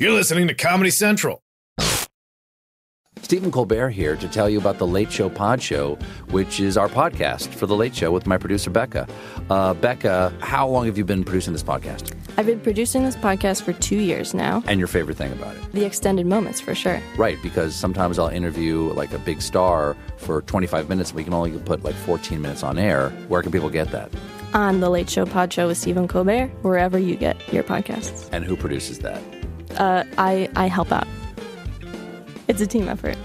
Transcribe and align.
You're 0.00 0.12
listening 0.12 0.48
to 0.48 0.54
Comedy 0.54 0.88
Central. 0.88 1.42
Stephen 3.20 3.52
Colbert 3.52 3.90
here 3.90 4.16
to 4.16 4.28
tell 4.28 4.48
you 4.48 4.58
about 4.58 4.78
the 4.78 4.86
Late 4.86 5.12
Show 5.12 5.28
Pod 5.28 5.60
Show, 5.60 5.96
which 6.30 6.58
is 6.58 6.78
our 6.78 6.88
podcast 6.88 7.48
for 7.48 7.66
the 7.66 7.76
Late 7.76 7.94
Show 7.94 8.10
with 8.10 8.26
my 8.26 8.38
producer 8.38 8.70
Becca. 8.70 9.06
Uh, 9.50 9.74
Becca, 9.74 10.32
how 10.40 10.66
long 10.66 10.86
have 10.86 10.96
you 10.96 11.04
been 11.04 11.22
producing 11.22 11.52
this 11.52 11.62
podcast? 11.62 12.14
I've 12.38 12.46
been 12.46 12.60
producing 12.60 13.04
this 13.04 13.14
podcast 13.14 13.60
for 13.60 13.74
two 13.74 13.98
years 13.98 14.32
now. 14.32 14.62
And 14.66 14.78
your 14.78 14.88
favorite 14.88 15.18
thing 15.18 15.32
about 15.32 15.54
it? 15.54 15.72
The 15.72 15.84
extended 15.84 16.24
moments, 16.24 16.62
for 16.62 16.74
sure. 16.74 16.98
Right, 17.18 17.36
because 17.42 17.74
sometimes 17.74 18.18
I'll 18.18 18.28
interview 18.28 18.94
like 18.94 19.12
a 19.12 19.18
big 19.18 19.42
star 19.42 19.98
for 20.16 20.40
25 20.40 20.88
minutes, 20.88 21.10
and 21.10 21.16
we 21.18 21.24
can 21.24 21.34
only 21.34 21.58
put 21.58 21.84
like 21.84 21.94
14 21.94 22.40
minutes 22.40 22.62
on 22.62 22.78
air. 22.78 23.10
Where 23.28 23.42
can 23.42 23.52
people 23.52 23.68
get 23.68 23.90
that? 23.90 24.10
On 24.54 24.80
the 24.80 24.88
Late 24.88 25.10
Show 25.10 25.26
Pod 25.26 25.52
Show 25.52 25.66
with 25.66 25.76
Stephen 25.76 26.08
Colbert, 26.08 26.46
wherever 26.62 26.98
you 26.98 27.16
get 27.16 27.36
your 27.52 27.64
podcasts. 27.64 28.30
And 28.32 28.46
who 28.46 28.56
produces 28.56 29.00
that? 29.00 29.22
Uh, 29.80 30.04
I 30.18 30.50
I 30.56 30.68
help 30.68 30.92
out. 30.92 31.08
It's 32.48 32.60
a 32.60 32.66
team 32.66 32.86
effort. 32.86 33.16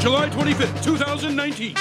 July 0.00 0.28
25th, 0.30 0.84
2019. 0.84 1.74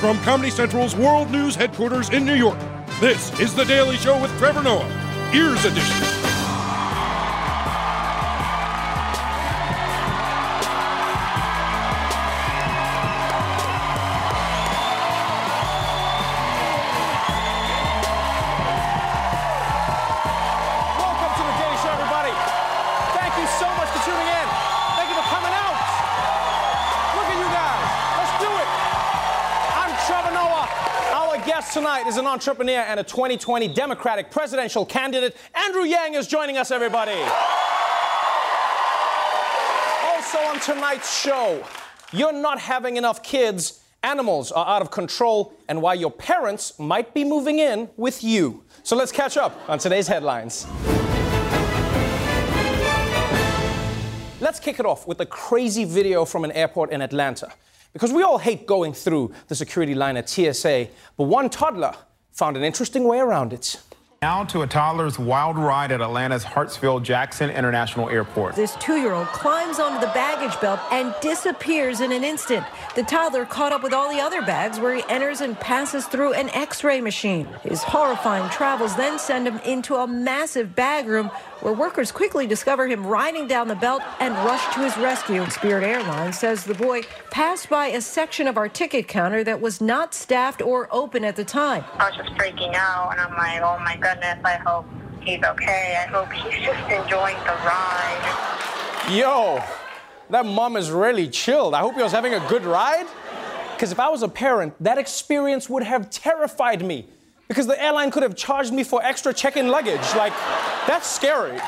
From 0.00 0.18
Comedy 0.20 0.50
Central's 0.50 0.96
World 0.96 1.30
News 1.30 1.54
headquarters 1.54 2.08
in 2.10 2.24
New 2.24 2.34
York, 2.34 2.58
this 3.00 3.38
is 3.40 3.54
The 3.54 3.64
Daily 3.64 3.96
Show 3.96 4.20
with 4.22 4.30
Trevor 4.38 4.62
Noah, 4.62 4.88
Ears 5.34 5.64
Edition. 5.66 6.25
Tonight 31.76 32.06
is 32.06 32.16
an 32.16 32.26
entrepreneur 32.26 32.80
and 32.88 32.98
a 32.98 33.02
2020 33.02 33.68
Democratic 33.68 34.30
presidential 34.30 34.86
candidate. 34.86 35.36
Andrew 35.54 35.82
Yang 35.82 36.14
is 36.14 36.26
joining 36.26 36.56
us, 36.56 36.70
everybody. 36.70 37.12
Also 40.06 40.38
on 40.38 40.58
tonight's 40.60 41.20
show, 41.20 41.62
you're 42.14 42.32
not 42.32 42.58
having 42.58 42.96
enough 42.96 43.22
kids. 43.22 43.84
Animals 44.02 44.52
are 44.52 44.66
out 44.66 44.80
of 44.80 44.90
control, 44.90 45.52
and 45.68 45.82
why 45.82 45.92
your 45.92 46.10
parents 46.10 46.78
might 46.78 47.12
be 47.12 47.24
moving 47.24 47.58
in 47.58 47.90
with 47.98 48.24
you. 48.24 48.64
So 48.82 48.96
let's 48.96 49.12
catch 49.12 49.36
up 49.36 49.54
on 49.68 49.78
today's 49.78 50.08
headlines. 50.08 50.66
Let's 54.40 54.60
kick 54.60 54.80
it 54.80 54.86
off 54.86 55.06
with 55.06 55.20
a 55.20 55.26
crazy 55.26 55.84
video 55.84 56.24
from 56.24 56.42
an 56.44 56.52
airport 56.52 56.90
in 56.90 57.02
Atlanta. 57.02 57.52
Because 57.96 58.12
we 58.12 58.22
all 58.22 58.36
hate 58.36 58.66
going 58.66 58.92
through 58.92 59.32
the 59.48 59.54
security 59.54 59.94
line 59.94 60.18
at 60.18 60.28
TSA, 60.28 60.88
but 61.16 61.24
one 61.24 61.48
toddler 61.48 61.94
found 62.30 62.54
an 62.54 62.62
interesting 62.62 63.04
way 63.04 63.20
around 63.20 63.54
it. 63.54 63.80
Now 64.20 64.44
to 64.44 64.60
a 64.60 64.66
toddler's 64.66 65.18
wild 65.18 65.56
ride 65.56 65.90
at 65.92 66.02
Atlanta's 66.02 66.44
Hartsfield 66.44 67.04
Jackson 67.04 67.48
International 67.48 68.10
Airport. 68.10 68.54
This 68.54 68.76
two 68.76 68.96
year 68.96 69.14
old 69.14 69.28
climbs 69.28 69.78
onto 69.78 69.98
the 69.98 70.12
baggage 70.12 70.60
belt 70.60 70.78
and 70.90 71.14
disappears 71.22 72.02
in 72.02 72.12
an 72.12 72.22
instant. 72.22 72.66
The 72.96 73.02
toddler 73.02 73.46
caught 73.46 73.72
up 73.72 73.82
with 73.82 73.94
all 73.94 74.10
the 74.10 74.20
other 74.20 74.42
bags 74.42 74.78
where 74.78 74.94
he 74.94 75.02
enters 75.08 75.40
and 75.40 75.58
passes 75.58 76.04
through 76.06 76.34
an 76.34 76.50
x 76.50 76.84
ray 76.84 77.00
machine. 77.00 77.48
His 77.62 77.82
horrifying 77.82 78.50
travels 78.50 78.94
then 78.94 79.18
send 79.18 79.48
him 79.48 79.56
into 79.60 79.94
a 79.94 80.06
massive 80.06 80.74
bag 80.74 81.06
room 81.06 81.30
where 81.60 81.72
workers 81.72 82.12
quickly 82.12 82.46
discover 82.46 82.86
him 82.86 83.06
riding 83.06 83.46
down 83.46 83.68
the 83.68 83.74
belt 83.74 84.02
and 84.20 84.34
rush 84.44 84.74
to 84.74 84.80
his 84.80 84.96
rescue. 84.98 85.48
Spirit 85.50 85.84
Airlines 85.84 86.38
says 86.38 86.64
the 86.64 86.74
boy 86.74 87.02
passed 87.30 87.68
by 87.68 87.86
a 87.88 88.00
section 88.00 88.46
of 88.46 88.56
our 88.56 88.68
ticket 88.68 89.08
counter 89.08 89.42
that 89.44 89.60
was 89.60 89.80
not 89.80 90.14
staffed 90.14 90.62
or 90.62 90.88
open 90.90 91.24
at 91.24 91.36
the 91.36 91.44
time. 91.44 91.84
I 91.98 92.10
was 92.10 92.16
just 92.16 92.30
freaking 92.38 92.74
out, 92.74 93.12
and 93.12 93.20
I'm 93.20 93.36
like, 93.36 93.62
oh 93.62 93.78
my 93.82 93.96
goodness, 93.96 94.38
I 94.44 94.56
hope 94.56 94.86
he's 95.20 95.42
okay. 95.42 95.96
I 96.02 96.06
hope 96.06 96.30
he's 96.32 96.64
just 96.64 96.90
enjoying 96.90 97.36
the 97.44 97.56
ride. 97.64 99.10
Yo, 99.10 99.62
that 100.30 100.44
mom 100.44 100.76
is 100.76 100.90
really 100.90 101.28
chilled. 101.28 101.74
I 101.74 101.80
hope 101.80 101.94
he 101.94 102.02
was 102.02 102.12
having 102.12 102.34
a 102.34 102.40
good 102.48 102.64
ride. 102.64 103.06
Because 103.74 103.92
if 103.92 104.00
I 104.00 104.08
was 104.08 104.22
a 104.22 104.28
parent, 104.28 104.74
that 104.80 104.96
experience 104.96 105.68
would 105.68 105.82
have 105.82 106.08
terrified 106.08 106.82
me. 106.82 107.08
Because 107.48 107.66
the 107.66 107.82
airline 107.82 108.10
could 108.10 108.22
have 108.22 108.34
charged 108.34 108.72
me 108.72 108.82
for 108.82 109.02
extra 109.04 109.32
check 109.32 109.56
in 109.56 109.68
luggage. 109.68 110.14
Like, 110.16 110.32
that's 110.86 111.08
scary. 111.08 111.58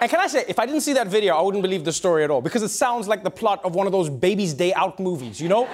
And 0.00 0.10
can 0.10 0.20
I 0.20 0.28
say, 0.28 0.44
if 0.48 0.58
I 0.58 0.64
didn't 0.64 0.80
see 0.80 0.94
that 0.94 1.08
video, 1.08 1.36
I 1.36 1.42
wouldn't 1.42 1.62
believe 1.62 1.84
the 1.84 1.92
story 1.92 2.24
at 2.24 2.30
all. 2.30 2.40
Because 2.40 2.62
it 2.62 2.70
sounds 2.70 3.06
like 3.06 3.22
the 3.22 3.30
plot 3.30 3.64
of 3.64 3.74
one 3.74 3.86
of 3.86 3.92
those 3.92 4.08
baby's 4.08 4.54
day 4.54 4.72
out 4.72 4.98
movies, 4.98 5.40
you 5.40 5.48
know? 5.48 5.68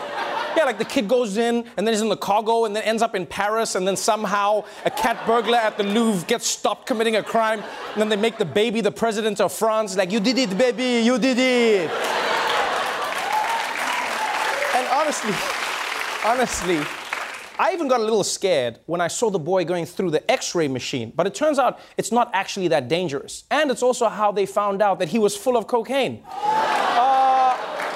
Yeah, 0.57 0.65
like 0.65 0.79
the 0.79 0.87
kid 0.87 1.07
goes 1.07 1.37
in 1.37 1.67
and 1.77 1.87
then 1.87 1.93
he's 1.93 2.01
in 2.01 2.09
the 2.09 2.17
cargo 2.17 2.65
and 2.65 2.75
then 2.75 2.83
ends 2.84 3.03
up 3.03 3.15
in 3.15 3.27
Paris 3.27 3.75
and 3.75 3.87
then 3.87 3.95
somehow 3.95 4.65
a 4.87 4.91
cat 4.91 5.27
burglar 5.27 5.59
at 5.59 5.77
the 5.77 5.84
Louvre 5.84 6.27
gets 6.27 6.47
stopped 6.47 6.87
committing 6.87 7.17
a 7.17 7.23
crime 7.23 7.63
and 7.93 8.01
then 8.01 8.09
they 8.09 8.17
make 8.17 8.39
the 8.39 8.45
baby 8.47 8.81
the 8.81 8.91
president 8.91 9.39
of 9.39 9.53
France. 9.53 9.97
Like, 9.97 10.11
you 10.11 10.19
did 10.19 10.39
it, 10.39 10.57
baby, 10.57 11.05
you 11.05 11.19
did 11.19 11.39
it. 11.39 11.91
And 14.75 14.89
honestly, 14.89 15.34
honestly, 16.25 17.06
I 17.59 17.72
even 17.72 17.89
got 17.89 18.00
a 18.00 18.03
little 18.03 18.25
scared 18.25 18.81
when 18.87 19.00
I 19.00 19.09
saw 19.09 19.31
the 19.31 19.39
boy 19.39 19.65
going 19.65 19.87
through 19.87 20.11
the 20.11 20.31
x 20.31 20.55
ray 20.55 20.69
machine. 20.69 21.12
But 21.15 21.27
it 21.27 21.34
turns 21.34 21.59
out 21.59 21.78
it's 21.97 22.12
not 22.12 22.31
actually 22.34 22.69
that 22.69 22.89
dangerous. 22.89 23.44
And 23.50 23.71
it's 23.71 23.83
also 23.83 24.09
how 24.09 24.31
they 24.33 24.47
found 24.47 24.83
out 24.83 24.99
that 24.99 25.09
he 25.09 25.19
was 25.19 25.37
full 25.37 25.56
of 25.56 25.66
cocaine. 25.66 26.22
Uh, 26.97 27.55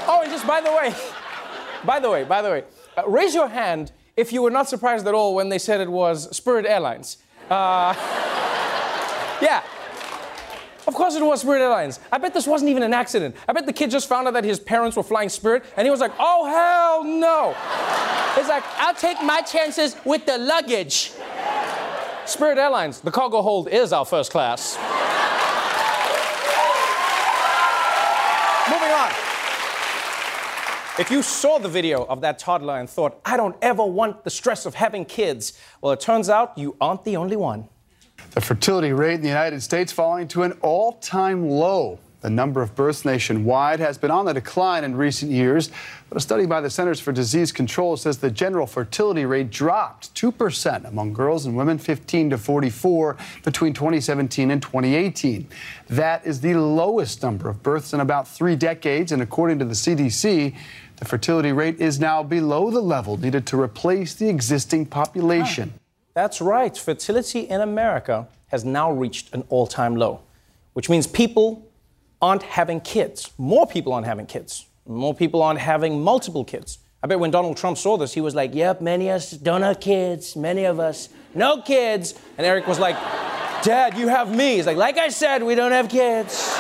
oh, 0.08 0.20
and 0.22 0.30
just 0.30 0.46
by 0.46 0.60
the 0.60 0.70
way, 0.70 0.94
by 1.86 1.98
the 1.98 2.10
way, 2.10 2.22
by 2.22 2.42
the 2.42 2.50
way, 2.50 2.64
uh, 2.98 3.02
raise 3.08 3.34
your 3.34 3.48
hand 3.48 3.92
if 4.14 4.30
you 4.30 4.42
were 4.42 4.50
not 4.50 4.68
surprised 4.68 5.06
at 5.08 5.14
all 5.14 5.34
when 5.34 5.48
they 5.48 5.58
said 5.58 5.80
it 5.80 5.90
was 5.90 6.36
Spirit 6.36 6.66
Airlines. 6.66 7.16
Uh, 7.48 7.94
yeah. 9.40 9.62
Of 10.86 10.94
course 10.94 11.14
it 11.14 11.24
was 11.24 11.40
Spirit 11.40 11.62
Airlines. 11.62 11.98
I 12.12 12.18
bet 12.18 12.34
this 12.34 12.46
wasn't 12.46 12.70
even 12.70 12.82
an 12.82 12.92
accident. 12.92 13.34
I 13.48 13.54
bet 13.54 13.64
the 13.64 13.72
kid 13.72 13.90
just 13.90 14.06
found 14.06 14.28
out 14.28 14.34
that 14.34 14.44
his 14.44 14.60
parents 14.60 14.98
were 14.98 15.02
flying 15.02 15.30
Spirit 15.30 15.64
and 15.78 15.86
he 15.86 15.90
was 15.90 16.00
like, 16.00 16.12
oh, 16.18 16.46
hell 16.46 17.04
no. 17.04 17.56
It's 18.36 18.48
like, 18.48 18.64
I'll 18.76 18.94
take 18.94 19.22
my 19.22 19.40
chances 19.42 19.96
with 20.04 20.24
the 20.24 20.38
luggage. 20.38 21.12
Spirit 22.26 22.58
Airlines, 22.58 23.00
the 23.00 23.10
cargo 23.10 23.42
hold 23.42 23.68
is 23.68 23.92
our 23.92 24.04
first 24.04 24.30
class. 24.30 24.76
Moving 28.68 28.92
on. 28.92 29.10
If 30.98 31.10
you 31.10 31.22
saw 31.22 31.58
the 31.58 31.68
video 31.68 32.04
of 32.04 32.20
that 32.20 32.38
toddler 32.38 32.78
and 32.78 32.88
thought, 32.88 33.20
I 33.24 33.36
don't 33.36 33.56
ever 33.62 33.84
want 33.84 34.22
the 34.22 34.30
stress 34.30 34.64
of 34.64 34.74
having 34.74 35.04
kids, 35.06 35.58
well, 35.80 35.92
it 35.92 36.00
turns 36.00 36.28
out 36.28 36.56
you 36.56 36.76
aren't 36.80 37.04
the 37.04 37.16
only 37.16 37.36
one. 37.36 37.68
The 38.32 38.40
fertility 38.40 38.92
rate 38.92 39.14
in 39.14 39.22
the 39.22 39.28
United 39.28 39.60
States 39.62 39.90
falling 39.90 40.28
to 40.28 40.44
an 40.44 40.52
all 40.62 40.92
time 40.92 41.48
low. 41.48 41.98
The 42.20 42.30
number 42.30 42.60
of 42.60 42.74
births 42.74 43.04
nationwide 43.06 43.80
has 43.80 43.96
been 43.96 44.10
on 44.10 44.26
the 44.26 44.34
decline 44.34 44.84
in 44.84 44.94
recent 44.94 45.32
years, 45.32 45.70
but 46.10 46.18
a 46.18 46.20
study 46.20 46.44
by 46.44 46.60
the 46.60 46.68
Centers 46.68 47.00
for 47.00 47.12
Disease 47.12 47.50
Control 47.50 47.96
says 47.96 48.18
the 48.18 48.30
general 48.30 48.66
fertility 48.66 49.24
rate 49.24 49.50
dropped 49.50 50.14
2% 50.14 50.84
among 50.84 51.14
girls 51.14 51.46
and 51.46 51.56
women 51.56 51.78
15 51.78 52.30
to 52.30 52.38
44 52.38 53.16
between 53.42 53.72
2017 53.72 54.50
and 54.50 54.60
2018. 54.60 55.48
That 55.88 56.26
is 56.26 56.42
the 56.42 56.54
lowest 56.54 57.22
number 57.22 57.48
of 57.48 57.62
births 57.62 57.94
in 57.94 58.00
about 58.00 58.28
three 58.28 58.54
decades, 58.54 59.12
and 59.12 59.22
according 59.22 59.58
to 59.60 59.64
the 59.64 59.74
CDC, 59.74 60.54
the 60.96 61.04
fertility 61.06 61.52
rate 61.52 61.80
is 61.80 61.98
now 61.98 62.22
below 62.22 62.70
the 62.70 62.82
level 62.82 63.16
needed 63.16 63.46
to 63.46 63.58
replace 63.58 64.12
the 64.12 64.28
existing 64.28 64.84
population. 64.84 65.72
That's 66.12 66.42
right. 66.42 66.76
Fertility 66.76 67.40
in 67.40 67.62
America 67.62 68.28
has 68.48 68.62
now 68.62 68.92
reached 68.92 69.32
an 69.32 69.44
all 69.48 69.66
time 69.66 69.96
low, 69.96 70.20
which 70.74 70.90
means 70.90 71.06
people 71.06 71.66
aren't 72.22 72.42
having 72.42 72.80
kids. 72.80 73.32
More 73.38 73.66
people 73.66 73.92
aren't 73.92 74.06
having 74.06 74.26
kids. 74.26 74.66
More 74.86 75.14
people 75.14 75.42
aren't 75.42 75.60
having 75.60 76.02
multiple 76.02 76.44
kids. 76.44 76.78
I 77.02 77.06
bet 77.06 77.18
when 77.18 77.30
Donald 77.30 77.56
Trump 77.56 77.78
saw 77.78 77.96
this, 77.96 78.12
he 78.12 78.20
was 78.20 78.34
like, 78.34 78.54
Yep, 78.54 78.80
many 78.80 79.08
of 79.08 79.16
us 79.16 79.30
don't 79.30 79.62
have 79.62 79.80
kids. 79.80 80.36
Many 80.36 80.64
of 80.64 80.78
us, 80.78 81.08
no 81.34 81.62
kids. 81.62 82.14
And 82.36 82.46
Eric 82.46 82.66
was 82.66 82.78
like, 82.78 82.96
Dad, 83.62 83.96
you 83.96 84.08
have 84.08 84.34
me. 84.34 84.56
He's 84.56 84.66
like, 84.66 84.76
Like 84.76 84.98
I 84.98 85.08
said, 85.08 85.42
we 85.42 85.54
don't 85.54 85.72
have 85.72 85.88
kids. 85.88 86.54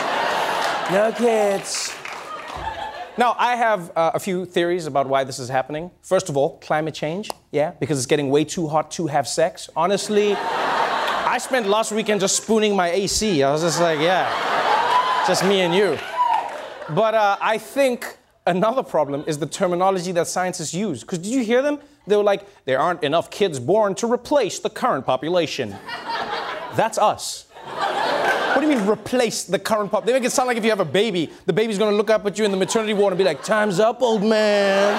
No 0.90 1.12
kids. 1.16 1.94
Now, 3.18 3.36
I 3.38 3.54
have 3.56 3.92
uh, 3.94 4.12
a 4.14 4.18
few 4.18 4.46
theories 4.46 4.86
about 4.86 5.06
why 5.06 5.24
this 5.24 5.38
is 5.38 5.50
happening. 5.50 5.90
First 6.00 6.30
of 6.30 6.38
all, 6.38 6.58
climate 6.58 6.94
change. 6.94 7.28
Yeah, 7.50 7.72
because 7.72 7.98
it's 7.98 8.06
getting 8.06 8.30
way 8.30 8.44
too 8.44 8.66
hot 8.66 8.90
to 8.92 9.08
have 9.08 9.28
sex. 9.28 9.68
Honestly, 9.76 10.34
I 10.34 11.36
spent 11.38 11.66
last 11.66 11.92
weekend 11.92 12.20
just 12.20 12.36
spooning 12.42 12.74
my 12.74 12.88
AC. 12.90 13.42
I 13.42 13.52
was 13.52 13.60
just 13.60 13.78
like, 13.78 14.00
yeah, 14.00 14.26
just 15.30 15.44
me 15.44 15.60
and 15.60 15.72
you. 15.72 15.96
But 16.92 17.14
uh, 17.14 17.36
I 17.40 17.56
think 17.56 18.16
another 18.48 18.82
problem 18.82 19.22
is 19.28 19.38
the 19.38 19.46
terminology 19.46 20.10
that 20.10 20.26
scientists 20.26 20.74
use. 20.74 21.02
Because 21.02 21.20
did 21.20 21.30
you 21.30 21.44
hear 21.44 21.62
them? 21.62 21.78
They 22.08 22.16
were 22.16 22.24
like, 22.24 22.48
there 22.64 22.80
aren't 22.80 23.04
enough 23.04 23.30
kids 23.30 23.60
born 23.60 23.94
to 23.96 24.12
replace 24.12 24.58
the 24.58 24.70
current 24.70 25.06
population. 25.06 25.76
That's 26.74 26.98
us. 26.98 27.46
What 27.64 28.60
do 28.60 28.68
you 28.68 28.76
mean 28.76 28.88
replace 28.88 29.44
the 29.44 29.60
current 29.60 29.92
pop? 29.92 30.04
They 30.04 30.12
make 30.12 30.24
it 30.24 30.32
sound 30.32 30.48
like 30.48 30.56
if 30.56 30.64
you 30.64 30.70
have 30.70 30.80
a 30.80 30.84
baby, 30.84 31.30
the 31.46 31.52
baby's 31.52 31.78
gonna 31.78 31.96
look 31.96 32.10
up 32.10 32.26
at 32.26 32.36
you 32.36 32.44
in 32.44 32.50
the 32.50 32.56
maternity 32.56 32.94
ward 32.94 33.12
and 33.12 33.18
be 33.18 33.22
like, 33.22 33.44
time's 33.44 33.78
up, 33.78 34.02
old 34.02 34.24
man. 34.24 34.98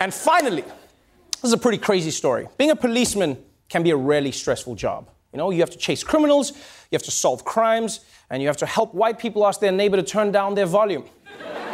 and 0.00 0.14
finally, 0.14 0.62
this 0.62 1.44
is 1.44 1.52
a 1.52 1.58
pretty 1.58 1.76
crazy 1.76 2.10
story. 2.10 2.48
Being 2.56 2.70
a 2.70 2.76
policeman 2.76 3.36
can 3.68 3.82
be 3.82 3.90
a 3.90 3.96
really 3.98 4.32
stressful 4.32 4.76
job. 4.76 5.10
You 5.32 5.38
know, 5.38 5.50
you 5.50 5.60
have 5.60 5.70
to 5.70 5.78
chase 5.78 6.02
criminals, 6.02 6.52
you 6.52 6.96
have 6.96 7.02
to 7.02 7.10
solve 7.10 7.44
crimes, 7.44 8.00
and 8.30 8.40
you 8.40 8.48
have 8.48 8.56
to 8.58 8.66
help 8.66 8.94
white 8.94 9.18
people 9.18 9.46
ask 9.46 9.60
their 9.60 9.72
neighbor 9.72 9.96
to 9.96 10.02
turn 10.02 10.32
down 10.32 10.54
their 10.54 10.66
volume. 10.66 11.04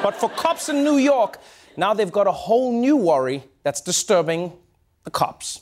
But 0.03 0.17
for 0.17 0.29
cops 0.29 0.69
in 0.69 0.83
New 0.83 0.97
York, 0.97 1.39
now 1.77 1.95
they've 1.95 2.11
got 2.11 2.27
a 2.27 2.33
whole 2.33 2.73
new 2.73 2.97
worry 2.97 3.45
that's 3.63 3.81
disturbing 3.81 4.53
the 5.05 5.11
cops. 5.11 5.61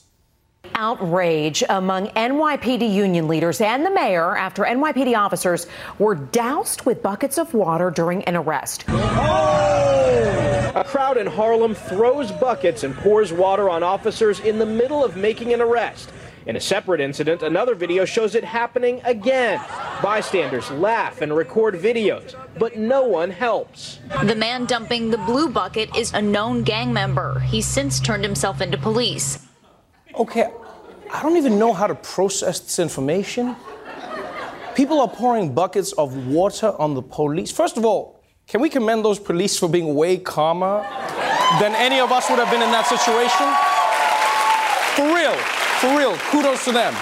Outrage 0.74 1.62
among 1.68 2.08
NYPD 2.08 2.92
union 2.92 3.28
leaders 3.28 3.60
and 3.60 3.84
the 3.84 3.90
mayor 3.90 4.36
after 4.36 4.62
NYPD 4.64 5.16
officers 5.16 5.66
were 5.98 6.14
doused 6.14 6.86
with 6.86 7.02
buckets 7.02 7.36
of 7.36 7.52
water 7.52 7.90
during 7.90 8.24
an 8.24 8.36
arrest. 8.36 8.84
Oh! 8.88 10.72
A 10.74 10.84
crowd 10.84 11.18
in 11.18 11.26
Harlem 11.26 11.74
throws 11.74 12.32
buckets 12.32 12.84
and 12.84 12.94
pours 12.96 13.32
water 13.32 13.68
on 13.68 13.82
officers 13.82 14.40
in 14.40 14.58
the 14.58 14.66
middle 14.66 15.04
of 15.04 15.16
making 15.16 15.52
an 15.52 15.60
arrest. 15.60 16.10
In 16.44 16.56
a 16.56 16.60
separate 16.60 17.00
incident, 17.00 17.42
another 17.42 17.76
video 17.76 18.04
shows 18.04 18.34
it 18.34 18.42
happening 18.42 19.00
again. 19.04 19.60
Bystanders 20.02 20.68
laugh 20.72 21.20
and 21.20 21.36
record 21.36 21.76
videos, 21.76 22.34
but 22.58 22.76
no 22.76 23.04
one 23.04 23.30
helps. 23.30 24.00
The 24.24 24.34
man 24.34 24.66
dumping 24.66 25.10
the 25.10 25.18
blue 25.18 25.48
bucket 25.48 25.96
is 25.96 26.12
a 26.12 26.20
known 26.20 26.64
gang 26.64 26.92
member. 26.92 27.38
He's 27.40 27.66
since 27.66 28.00
turned 28.00 28.24
himself 28.24 28.60
into 28.60 28.76
police. 28.76 29.46
Okay, 30.18 30.50
I 31.12 31.22
don't 31.22 31.36
even 31.36 31.60
know 31.60 31.72
how 31.72 31.86
to 31.86 31.94
process 31.94 32.58
this 32.58 32.80
information. 32.80 33.54
People 34.74 35.00
are 35.00 35.08
pouring 35.08 35.54
buckets 35.54 35.92
of 35.92 36.26
water 36.26 36.74
on 36.76 36.94
the 36.94 37.02
police. 37.02 37.52
First 37.52 37.76
of 37.76 37.84
all, 37.84 38.20
can 38.48 38.60
we 38.60 38.68
commend 38.68 39.04
those 39.04 39.20
police 39.20 39.56
for 39.56 39.68
being 39.68 39.94
way 39.94 40.16
calmer 40.16 40.82
than 41.60 41.76
any 41.76 42.00
of 42.00 42.10
us 42.10 42.28
would 42.28 42.40
have 42.40 42.50
been 42.50 42.62
in 42.62 42.72
that 42.72 42.86
situation? 42.86 43.46
For 44.96 45.14
real, 45.14 45.61
for 45.82 45.99
real, 45.99 46.17
kudos 46.31 46.64
to 46.64 46.70
them. 46.70 46.94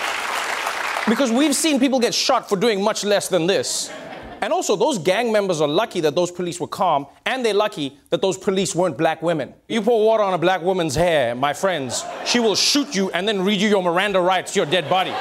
Because 1.06 1.30
we've 1.30 1.54
seen 1.54 1.78
people 1.78 2.00
get 2.00 2.14
shot 2.14 2.48
for 2.48 2.56
doing 2.56 2.82
much 2.82 3.04
less 3.04 3.28
than 3.28 3.46
this. 3.46 3.92
And 4.40 4.54
also, 4.54 4.74
those 4.74 4.96
gang 4.96 5.30
members 5.30 5.60
are 5.60 5.68
lucky 5.68 6.00
that 6.00 6.14
those 6.14 6.30
police 6.30 6.58
were 6.58 6.66
calm, 6.66 7.06
and 7.26 7.44
they're 7.44 7.52
lucky 7.52 7.98
that 8.08 8.22
those 8.22 8.38
police 8.38 8.74
weren't 8.74 8.96
black 8.96 9.20
women. 9.20 9.52
You 9.68 9.82
pour 9.82 10.02
water 10.02 10.22
on 10.22 10.32
a 10.32 10.38
black 10.38 10.62
woman's 10.62 10.94
hair, 10.94 11.34
my 11.34 11.52
friends, 11.52 12.06
she 12.24 12.40
will 12.40 12.54
shoot 12.54 12.94
you 12.94 13.10
and 13.10 13.28
then 13.28 13.42
read 13.42 13.60
you 13.60 13.68
your 13.68 13.82
Miranda 13.82 14.18
rights, 14.18 14.56
your 14.56 14.64
dead 14.64 14.88
body. 14.88 15.12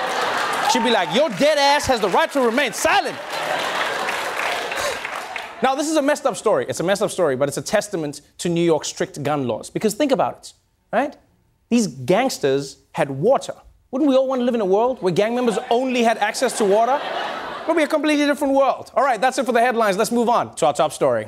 She'll 0.71 0.83
be 0.83 0.91
like, 0.91 1.13
Your 1.13 1.29
dead 1.31 1.57
ass 1.57 1.85
has 1.87 1.99
the 1.99 2.09
right 2.09 2.31
to 2.31 2.39
remain 2.39 2.71
silent. 2.71 3.17
Now, 5.61 5.75
this 5.75 5.89
is 5.89 5.97
a 5.97 6.01
messed 6.01 6.25
up 6.25 6.37
story. 6.37 6.65
It's 6.69 6.79
a 6.79 6.83
messed 6.83 7.01
up 7.01 7.11
story, 7.11 7.35
but 7.35 7.49
it's 7.49 7.57
a 7.57 7.61
testament 7.61 8.21
to 8.37 8.47
New 8.47 8.63
York's 8.63 8.87
strict 8.87 9.21
gun 9.21 9.49
laws. 9.49 9.69
Because 9.69 9.95
think 9.95 10.13
about 10.13 10.37
it, 10.37 10.53
right? 10.93 11.17
These 11.69 11.87
gangsters 11.87 12.77
had 12.99 13.09
water. 13.09 13.53
Wouldn't 13.91 14.09
we 14.09 14.15
all 14.17 14.27
want 14.27 14.41
to 14.41 14.43
live 14.43 14.55
in 14.55 14.61
a 14.61 14.65
world 14.65 15.01
where 15.01 15.13
gang 15.13 15.33
members 15.33 15.57
only 15.71 16.03
had 16.03 16.17
access 16.17 16.57
to 16.57 16.65
water? 16.65 16.99
It 17.61 17.67
would 17.67 17.77
be 17.77 17.83
a 17.83 17.87
completely 17.87 18.25
different 18.25 18.53
world. 18.53 18.91
All 18.93 19.03
right, 19.03 19.21
that's 19.21 19.37
it 19.37 19.45
for 19.45 19.53
the 19.53 19.61
headlines. 19.61 19.95
Let's 19.95 20.11
move 20.11 20.27
on 20.27 20.53
to 20.55 20.65
our 20.65 20.73
top 20.73 20.91
story. 20.91 21.23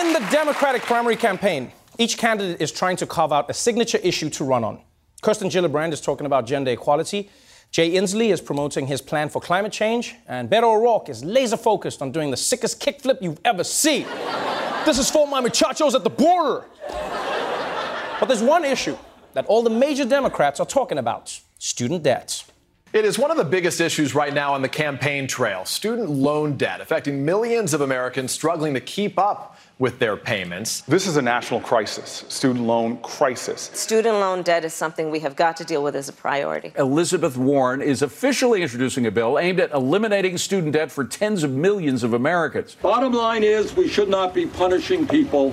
In 0.00 0.12
the 0.12 0.24
Democratic 0.30 0.82
primary 0.82 1.16
campaign, 1.16 1.72
each 1.98 2.16
candidate 2.16 2.60
is 2.60 2.70
trying 2.70 2.96
to 2.98 3.06
carve 3.06 3.32
out 3.32 3.50
a 3.50 3.52
signature 3.52 3.98
issue 3.98 4.30
to 4.30 4.44
run 4.44 4.62
on. 4.62 4.80
Kirsten 5.22 5.48
Gillibrand 5.48 5.92
is 5.92 6.00
talking 6.00 6.24
about 6.24 6.46
gender 6.46 6.70
equality. 6.70 7.28
Jay 7.72 7.90
Inslee 7.90 8.32
is 8.32 8.40
promoting 8.40 8.86
his 8.86 9.00
plan 9.02 9.28
for 9.28 9.40
climate 9.40 9.72
change. 9.72 10.14
And 10.28 10.48
Beto 10.48 10.74
O'Rourke 10.74 11.08
is 11.08 11.24
laser 11.24 11.56
focused 11.56 12.00
on 12.00 12.12
doing 12.12 12.30
the 12.30 12.36
sickest 12.36 12.80
kickflip 12.80 13.20
you've 13.20 13.40
ever 13.44 13.64
seen. 13.64 14.06
This 14.84 14.98
is 14.98 15.10
for 15.10 15.26
my 15.26 15.40
muchachos 15.40 15.94
at 15.94 16.04
the 16.04 16.10
border. 16.10 16.64
But 18.18 18.26
there's 18.26 18.42
one 18.42 18.64
issue 18.64 18.96
that 19.34 19.46
all 19.46 19.62
the 19.62 19.70
major 19.70 20.04
Democrats 20.04 20.60
are 20.60 20.66
talking 20.66 20.98
about 20.98 21.40
student 21.58 22.02
debt. 22.02 22.44
It 22.92 23.04
is 23.04 23.20
one 23.20 23.30
of 23.30 23.36
the 23.36 23.44
biggest 23.44 23.80
issues 23.80 24.16
right 24.16 24.34
now 24.34 24.52
on 24.52 24.62
the 24.62 24.68
campaign 24.68 25.28
trail 25.28 25.64
student 25.64 26.10
loan 26.10 26.56
debt, 26.56 26.80
affecting 26.80 27.24
millions 27.24 27.72
of 27.72 27.82
Americans 27.82 28.32
struggling 28.32 28.74
to 28.74 28.80
keep 28.80 29.16
up 29.16 29.56
with 29.78 30.00
their 30.00 30.16
payments. 30.16 30.80
This 30.80 31.06
is 31.06 31.16
a 31.16 31.22
national 31.22 31.60
crisis, 31.60 32.24
student 32.28 32.66
loan 32.66 32.96
crisis. 32.96 33.70
Student 33.74 34.16
loan 34.16 34.42
debt 34.42 34.64
is 34.64 34.74
something 34.74 35.08
we 35.08 35.20
have 35.20 35.36
got 35.36 35.56
to 35.58 35.64
deal 35.64 35.84
with 35.84 35.94
as 35.94 36.08
a 36.08 36.12
priority. 36.12 36.72
Elizabeth 36.76 37.36
Warren 37.36 37.80
is 37.80 38.02
officially 38.02 38.60
introducing 38.60 39.06
a 39.06 39.12
bill 39.12 39.38
aimed 39.38 39.60
at 39.60 39.70
eliminating 39.70 40.36
student 40.36 40.72
debt 40.72 40.90
for 40.90 41.04
tens 41.04 41.44
of 41.44 41.52
millions 41.52 42.02
of 42.02 42.12
Americans. 42.12 42.74
Bottom 42.82 43.12
line 43.12 43.44
is, 43.44 43.76
we 43.76 43.86
should 43.86 44.08
not 44.08 44.34
be 44.34 44.46
punishing 44.46 45.06
people 45.06 45.52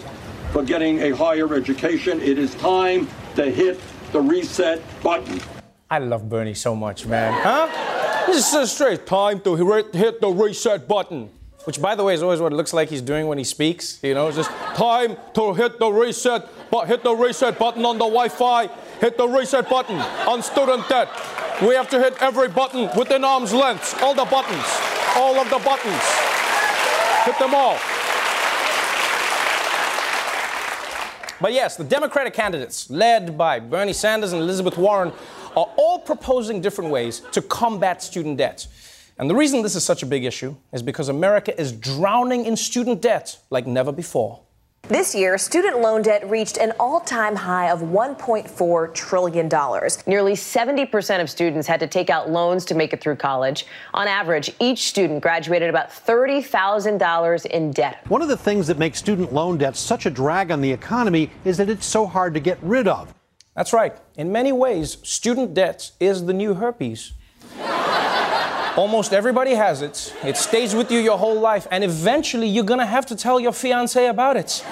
for 0.51 0.63
getting 0.63 1.01
a 1.01 1.15
higher 1.15 1.53
education. 1.53 2.19
It 2.19 2.39
is 2.39 2.55
time 2.55 3.07
to 3.35 3.51
hit 3.51 3.79
the 4.11 4.21
reset 4.21 4.81
button. 5.03 5.39
I 5.89 5.99
love 5.99 6.27
Bernie 6.27 6.53
so 6.53 6.75
much, 6.75 7.05
man. 7.05 7.33
Huh? 7.41 8.25
This 8.27 8.37
is 8.37 8.45
so 8.45 8.65
straight. 8.65 9.05
Time 9.05 9.39
to 9.41 9.55
hit 9.55 10.19
the 10.19 10.29
reset 10.29 10.87
button. 10.87 11.29
Which, 11.63 11.81
by 11.81 11.95
the 11.95 12.03
way, 12.03 12.13
is 12.13 12.23
always 12.23 12.39
what 12.39 12.53
it 12.53 12.55
looks 12.55 12.73
like 12.73 12.89
he's 12.89 13.01
doing 13.01 13.27
when 13.27 13.37
he 13.37 13.43
speaks. 13.43 13.99
You 14.01 14.13
know, 14.13 14.27
it's 14.27 14.37
just 14.37 14.49
time 14.75 15.17
to 15.33 15.53
hit 15.53 15.79
the 15.79 15.89
reset, 15.89 16.47
but 16.71 16.87
hit 16.87 17.03
the 17.03 17.13
reset 17.13 17.59
button 17.59 17.85
on 17.85 17.97
the 17.97 18.05
Wi-Fi. 18.05 18.67
Hit 18.99 19.17
the 19.17 19.27
reset 19.27 19.69
button 19.69 19.97
on 19.97 20.41
student 20.41 20.87
debt. 20.87 21.09
We 21.61 21.75
have 21.75 21.89
to 21.89 21.99
hit 21.99 22.21
every 22.21 22.47
button 22.47 22.89
within 22.97 23.23
arm's 23.23 23.53
length. 23.53 24.01
All 24.01 24.13
the 24.13 24.25
buttons, 24.25 24.65
all 25.15 25.35
of 25.35 25.49
the 25.49 25.59
buttons. 25.59 26.03
Hit 27.25 27.37
them 27.39 27.53
all. 27.53 27.77
But 31.39 31.53
yes, 31.53 31.75
the 31.75 31.83
Democratic 31.83 32.33
candidates, 32.33 32.89
led 32.89 33.37
by 33.37 33.59
Bernie 33.59 33.93
Sanders 33.93 34.33
and 34.33 34.41
Elizabeth 34.41 34.77
Warren, 34.77 35.11
are 35.57 35.67
all 35.75 35.97
proposing 35.97 36.61
different 36.61 36.91
ways 36.91 37.23
to 37.31 37.41
combat 37.41 38.03
student 38.03 38.37
debt. 38.37 38.67
And 39.17 39.27
the 39.27 39.35
reason 39.35 39.63
this 39.63 39.75
is 39.75 39.83
such 39.83 40.03
a 40.03 40.05
big 40.05 40.23
issue 40.23 40.55
is 40.71 40.83
because 40.83 41.09
America 41.09 41.59
is 41.59 41.71
drowning 41.71 42.45
in 42.45 42.55
student 42.55 43.01
debt 43.01 43.39
like 43.49 43.65
never 43.65 43.91
before. 43.91 44.41
This 44.83 45.15
year, 45.15 45.37
student 45.39 45.81
loan 45.81 46.03
debt 46.03 46.29
reached 46.29 46.57
an 46.57 46.73
all 46.79 46.99
time 46.99 47.35
high 47.35 47.71
of 47.71 47.81
$1.4 47.81 48.93
trillion. 48.93 49.47
Nearly 49.47 50.33
70% 50.33 51.21
of 51.21 51.29
students 51.29 51.67
had 51.67 51.79
to 51.79 51.87
take 51.87 52.11
out 52.11 52.29
loans 52.29 52.63
to 52.65 52.75
make 52.75 52.93
it 52.93 53.01
through 53.01 53.15
college. 53.15 53.65
On 53.95 54.07
average, 54.07 54.51
each 54.59 54.87
student 54.87 55.21
graduated 55.21 55.69
about 55.69 55.89
$30,000 55.89 57.45
in 57.47 57.71
debt. 57.71 58.05
One 58.07 58.21
of 58.21 58.29
the 58.29 58.37
things 58.37 58.67
that 58.67 58.77
makes 58.77 58.99
student 58.99 59.33
loan 59.33 59.57
debt 59.57 59.75
such 59.75 60.05
a 60.05 60.11
drag 60.11 60.51
on 60.51 60.61
the 60.61 60.71
economy 60.71 61.31
is 61.43 61.57
that 61.57 61.67
it's 61.67 61.85
so 61.85 62.05
hard 62.05 62.35
to 62.35 62.39
get 62.39 62.59
rid 62.61 62.87
of. 62.87 63.13
That's 63.57 63.73
right. 63.73 63.97
In 64.15 64.31
many 64.31 64.51
ways, 64.51 64.99
student 65.01 65.55
debt 65.55 65.89
is 65.99 66.23
the 66.27 66.33
new 66.33 66.53
herpes. 66.53 67.13
Almost 68.77 69.13
everybody 69.13 69.55
has 69.55 69.81
it. 69.81 70.13
It 70.23 70.37
stays 70.37 70.75
with 70.75 70.91
you 70.91 70.99
your 70.99 71.17
whole 71.17 71.39
life, 71.39 71.65
and 71.71 71.83
eventually 71.83 72.47
you're 72.47 72.63
gonna 72.63 72.85
have 72.85 73.07
to 73.07 73.15
tell 73.15 73.39
your 73.39 73.51
fiance 73.51 74.05
about 74.05 74.37
it. 74.37 74.63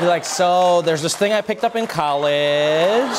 Be 0.00 0.06
like, 0.06 0.24
so 0.24 0.82
there's 0.82 1.00
this 1.00 1.16
thing 1.16 1.32
I 1.32 1.40
picked 1.40 1.62
up 1.62 1.76
in 1.76 1.86
college. 1.86 3.16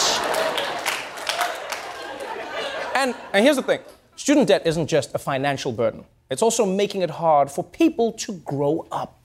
And, 2.94 3.16
and 3.32 3.46
here's 3.46 3.56
the 3.56 3.64
thing 3.64 3.80
student 4.18 4.50
debt 4.50 4.68
isn't 4.68 4.88
just 4.88 5.16
a 5.16 5.18
financial 5.18 5.72
burden, 5.72 6.04
it's 6.30 6.42
also 6.42 6.66
making 6.66 7.04
it 7.04 7.10
hard 7.10 7.50
for 7.50 7.64
people 7.64 8.12
to 8.12 8.34
grow 8.40 8.86
up. 8.92 9.17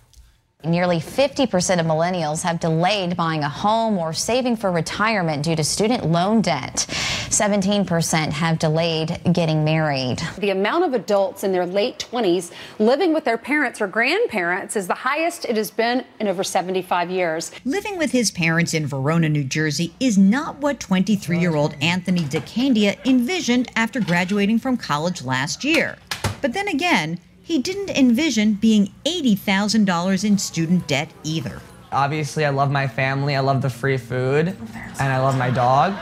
Nearly 0.65 0.99
50% 0.99 1.81
of 1.81 1.87
millennials 1.87 2.43
have 2.45 2.61
delayed 2.61 3.17
buying 3.17 3.43
a 3.43 3.49
home 3.49 3.99
or 3.99 4.13
saving 4.13 4.55
for 4.55 4.71
retirement 4.71 5.43
due 5.43 5.57
to 5.57 5.65
student 5.65 6.07
loan 6.07 6.41
debt. 6.41 6.87
17% 7.31 8.31
have 8.31 8.61
delayed 8.61 9.21
getting 9.33 9.65
married. 9.65 10.23
The 10.39 10.51
amount 10.51 10.85
of 10.85 10.95
adults 10.95 11.43
in 11.43 11.51
their 11.51 11.67
late 11.67 12.07
20s 12.13 12.53
living 12.79 13.13
with 13.13 13.25
their 13.25 13.39
parents 13.39 13.81
or 13.81 13.89
grandparents 13.89 14.77
is 14.77 14.87
the 14.87 14.95
highest 14.95 15.47
it 15.47 15.57
has 15.57 15.73
been 15.73 16.05
in 16.21 16.29
over 16.29 16.45
75 16.45 17.11
years. 17.11 17.51
Living 17.65 17.99
with 17.99 18.13
his 18.13 18.31
parents 18.31 18.73
in 18.73 18.87
Verona, 18.87 19.29
New 19.29 19.45
Jersey 19.45 19.93
is 19.99 20.17
not 20.17 20.59
what 20.59 20.79
23 20.79 21.41
year 21.41 21.57
old 21.57 21.75
Anthony 21.81 22.21
DeCandia 22.21 23.05
envisioned 23.05 23.69
after 23.75 23.99
graduating 23.99 24.61
from 24.61 24.77
college 24.77 25.25
last 25.25 25.65
year. 25.65 25.99
But 26.41 26.53
then 26.53 26.69
again, 26.69 27.19
he 27.53 27.59
didn't 27.59 27.91
envision 27.91 28.55
being 28.55 28.95
$80,000 29.05 30.25
in 30.25 30.39
student 30.39 30.87
debt 30.87 31.11
either. 31.23 31.61
Obviously, 31.93 32.47
I 32.47 32.49
love 32.49 32.71
my 32.71 32.89
family, 32.89 33.37
I 33.37 33.41
love 33.41 33.61
the 33.61 33.69
free 33.69 33.99
food, 33.99 34.57
and 34.99 35.13
I 35.13 35.19
love 35.19 35.37
my 35.37 35.51
dog, 35.51 35.93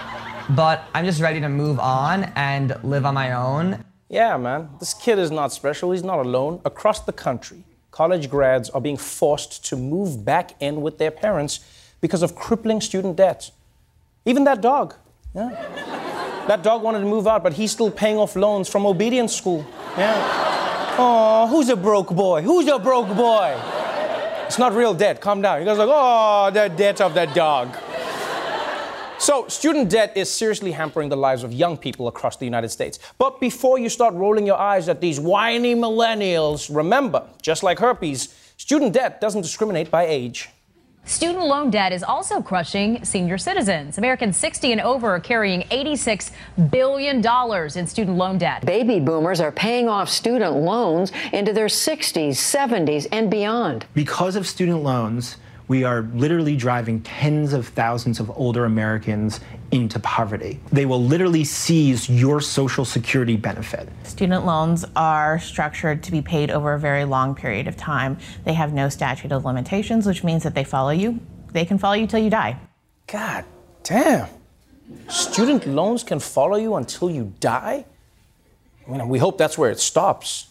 but 0.51 0.85
I'm 0.95 1.05
just 1.05 1.21
ready 1.21 1.41
to 1.41 1.49
move 1.49 1.81
on 1.81 2.31
and 2.37 2.79
live 2.85 3.05
on 3.05 3.15
my 3.15 3.33
own. 3.33 3.85
Yeah, 4.09 4.37
man, 4.37 4.69
this 4.79 4.95
kid 4.95 5.19
is 5.19 5.33
not 5.33 5.53
special, 5.53 5.91
he's 5.91 6.05
not 6.05 6.21
alone. 6.21 6.61
Across 6.65 7.01
the 7.01 7.13
country, 7.13 7.65
college 7.91 8.31
grads 8.31 8.71
are 8.71 8.81
being 8.81 8.97
forced 8.97 9.65
to 9.67 9.77
move 9.77 10.25
back 10.25 10.55
in 10.63 10.83
with 10.83 10.99
their 10.99 11.11
parents 11.11 11.59
because 12.01 12.23
of 12.23 12.37
crippling 12.37 12.81
student 12.81 13.17
debt. 13.17 13.51
Even 14.25 14.45
that 14.45 14.61
dog. 14.61 14.95
Yeah. 15.35 15.49
That 16.47 16.63
dog 16.63 16.83
wanted 16.83 17.01
to 17.01 17.07
move 17.07 17.27
out, 17.27 17.43
but 17.43 17.55
he's 17.55 17.73
still 17.73 17.91
paying 17.91 18.19
off 18.19 18.37
loans 18.37 18.69
from 18.69 18.87
obedience 18.87 19.35
school. 19.37 19.67
Yeah. 19.99 20.60
Oh, 21.03 21.47
who's 21.47 21.71
a 21.71 21.77
broke 21.77 22.15
boy? 22.15 22.43
Who's 22.43 22.69
a 22.69 22.79
broke 22.79 23.17
boy? 23.17 23.59
It's 24.45 24.59
not 24.59 24.75
real 24.75 24.93
debt. 24.93 25.19
Calm 25.23 25.41
down. 25.41 25.61
You 25.61 25.65
guys 25.65 25.79
are 25.79 25.87
like, 25.87 25.97
oh, 25.99 26.51
the 26.53 26.69
debt 26.69 27.01
of 27.01 27.15
that 27.15 27.35
dog. 27.35 27.75
So, 29.19 29.49
student 29.49 29.89
debt 29.89 30.15
is 30.15 30.31
seriously 30.31 30.73
hampering 30.73 31.09
the 31.09 31.17
lives 31.17 31.43
of 31.43 31.55
young 31.55 31.79
people 31.79 32.07
across 32.07 32.37
the 32.37 32.45
United 32.45 32.69
States. 32.69 32.99
But 33.17 33.41
before 33.41 33.79
you 33.79 33.89
start 33.89 34.13
rolling 34.13 34.45
your 34.45 34.59
eyes 34.59 34.91
at 34.91 35.01
these 35.01 35.19
whiny 35.19 35.75
millennials, 35.75 36.69
remember, 36.75 37.27
just 37.41 37.63
like 37.63 37.79
herpes, 37.79 38.35
student 38.59 38.93
debt 38.93 39.23
doesn't 39.23 39.41
discriminate 39.41 39.91
by 39.91 40.05
age. 40.05 40.51
Student 41.11 41.45
loan 41.47 41.71
debt 41.71 41.93
is 41.93 42.05
also 42.05 42.41
crushing 42.41 43.05
senior 43.05 43.37
citizens. 43.37 43.99
Americans 43.99 44.37
60 44.37 44.71
and 44.71 44.81
over 44.81 45.11
are 45.11 45.19
carrying 45.19 45.63
$86 45.63 46.31
billion 46.71 47.17
in 47.77 47.87
student 47.89 48.17
loan 48.17 48.39
debt. 48.39 48.65
Baby 48.65 49.01
boomers 49.01 49.41
are 49.41 49.51
paying 49.51 49.89
off 49.89 50.09
student 50.09 50.55
loans 50.55 51.11
into 51.33 51.53
their 51.53 51.67
60s, 51.67 52.35
70s, 52.37 53.09
and 53.11 53.29
beyond. 53.29 53.87
Because 53.93 54.37
of 54.37 54.47
student 54.47 54.85
loans, 54.85 55.37
we 55.71 55.85
are 55.85 56.03
literally 56.15 56.57
driving 56.57 57.01
tens 57.03 57.53
of 57.53 57.69
thousands 57.69 58.19
of 58.19 58.29
older 58.37 58.65
Americans 58.65 59.39
into 59.71 60.01
poverty. 60.01 60.59
They 60.73 60.85
will 60.85 61.01
literally 61.01 61.45
seize 61.45 62.11
your 62.11 62.41
Social 62.41 62.85
Security 62.85 63.37
benefit. 63.37 63.89
Student 64.03 64.45
loans 64.45 64.85
are 64.97 65.39
structured 65.39 66.03
to 66.03 66.11
be 66.11 66.23
paid 66.23 66.51
over 66.51 66.73
a 66.73 66.79
very 66.81 67.05
long 67.05 67.37
period 67.37 67.69
of 67.69 67.77
time. 67.77 68.19
They 68.43 68.53
have 68.55 68.73
no 68.73 68.89
statute 68.89 69.31
of 69.31 69.45
limitations, 69.45 70.07
which 70.07 70.25
means 70.25 70.43
that 70.43 70.57
they 70.57 70.65
follow 70.65 70.91
you. 70.91 71.21
They 71.53 71.65
can 71.65 71.79
follow 71.79 71.95
you 71.95 72.09
till 72.09 72.19
you 72.19 72.31
die. 72.31 72.59
God 73.07 73.45
damn. 73.85 74.27
Student 75.09 75.69
loans 75.69 76.03
can 76.03 76.19
follow 76.19 76.57
you 76.57 76.75
until 76.75 77.13
you 77.13 77.33
die? 77.39 77.85
I 78.89 78.91
mean, 78.91 79.09
we 79.09 79.21
hope 79.21 79.39
that's 79.39 79.57
where 79.57 79.71
it 79.71 79.79
stops. 79.79 80.49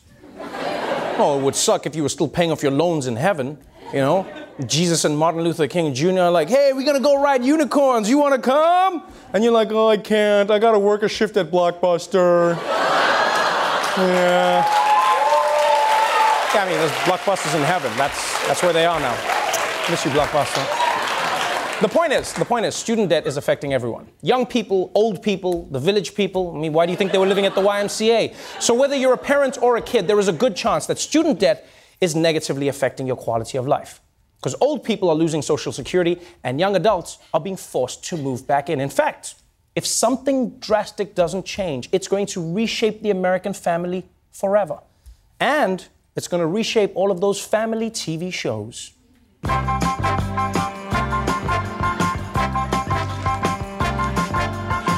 Oh, 1.18 1.38
it 1.38 1.44
would 1.44 1.58
suck 1.58 1.86
if 1.86 1.94
you 1.94 2.04
were 2.04 2.08
still 2.08 2.30
paying 2.30 2.54
off 2.54 2.64
your 2.64 2.72
loans 2.72 3.06
in 3.06 3.18
heaven, 3.18 3.58
you 3.92 4.00
know? 4.00 4.26
Jesus 4.66 5.06
and 5.06 5.18
Martin 5.18 5.42
Luther 5.42 5.68
King 5.68 5.94
Jr. 5.94 6.20
are 6.20 6.32
like, 6.32 6.50
hey, 6.50 6.74
we're 6.74 6.86
gonna 6.86 7.00
go 7.00 7.22
ride 7.22 7.44
unicorns. 7.44 8.10
You 8.10 8.18
wanna 8.18 8.40
come? 8.40 9.04
And 9.34 9.44
you're 9.44 9.54
like, 9.54 9.72
oh, 9.72 9.88
I 9.88 9.98
can't. 9.98 10.52
I 10.52 10.60
gotta 10.60 10.80
work 10.80 11.04
a 11.04 11.08
shift 11.08 11.38
at 11.38 11.50
Blockbuster. 11.50 12.56
yeah. 13.98 14.66
Yeah, 16.54 16.64
I 16.64 16.68
mean, 16.68 16.78
there's 16.78 16.92
Blockbusters 16.92 17.56
in 17.56 17.64
heaven. 17.64 17.96
That's, 17.96 18.48
that's 18.48 18.62
where 18.62 18.74
they 18.74 18.86
are 18.86 19.00
now. 19.00 19.14
Miss 19.90 20.04
you, 20.04 20.12
Blockbuster. 20.12 20.66
The 21.82 21.88
point 21.88 22.12
is, 22.12 22.34
the 22.34 22.44
point 22.44 22.66
is, 22.66 22.76
student 22.76 23.08
debt 23.10 23.26
is 23.26 23.38
affecting 23.38 23.72
everyone. 23.72 24.10
Young 24.22 24.46
people, 24.46 24.92
old 24.94 25.24
people, 25.24 25.68
the 25.72 25.80
village 25.80 26.14
people. 26.14 26.54
I 26.54 26.60
mean, 26.60 26.74
why 26.74 26.86
do 26.86 26.92
you 26.92 26.98
think 26.98 27.14
they 27.14 27.18
were 27.18 27.28
living 27.28 27.46
at 27.46 27.56
the 27.56 27.62
YMCA? 27.62 28.36
So 28.60 28.74
whether 28.74 28.96
you're 28.96 29.14
a 29.14 29.18
parent 29.18 29.58
or 29.62 29.78
a 29.78 29.82
kid, 29.82 30.06
there 30.06 30.20
is 30.20 30.28
a 30.28 30.34
good 30.34 30.58
chance 30.58 30.88
that 30.88 31.00
student 31.00 31.40
debt 31.40 31.66
is 32.02 32.16
negatively 32.16 32.68
affecting 32.68 33.08
your 33.08 33.16
quality 33.16 33.58
of 33.58 33.66
life. 33.66 34.02
Because 34.40 34.56
old 34.62 34.84
people 34.86 35.10
are 35.10 35.16
losing 35.16 35.42
Social 35.42 35.74
Security 35.74 36.22
and 36.44 36.60
young 36.60 36.76
adults 36.76 37.18
are 37.34 37.42
being 37.42 37.58
forced 37.58 38.06
to 38.06 38.18
move 38.18 38.48
back 38.48 38.70
in. 38.70 38.80
In 38.80 38.90
fact, 38.90 39.36
if 39.76 39.86
something 39.86 40.52
drastic 40.60 41.14
doesn't 41.14 41.46
change, 41.46 41.90
it's 41.92 42.08
going 42.08 42.26
to 42.28 42.54
reshape 42.54 43.02
the 43.02 43.12
American 43.12 43.54
family 43.54 44.06
forever. 44.32 44.80
And 45.40 45.86
it's 46.16 46.28
going 46.28 46.42
to 46.42 46.48
reshape 46.48 46.92
all 46.96 47.12
of 47.12 47.20
those 47.20 47.42
family 47.42 47.92
TV 47.92 48.32
shows. 48.32 48.92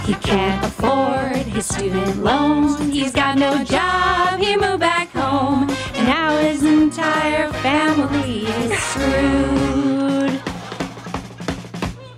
He 0.05 0.13
can't 0.15 0.63
afford 0.65 1.47
his 1.47 1.65
student 1.65 2.17
loans. 2.17 2.79
He's 2.79 3.11
got 3.11 3.37
no 3.37 3.63
job. 3.63 4.39
He 4.39 4.55
moved 4.55 4.81
back 4.81 5.09
home. 5.09 5.70
And 6.91 6.97
now 6.97 7.21
his 7.21 7.47
entire 7.47 7.53
family 7.61 8.45
is 8.45 8.79
screwed. 8.79 10.31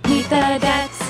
Meet 0.08 0.24
the 0.24 0.58
debts. 0.60 1.00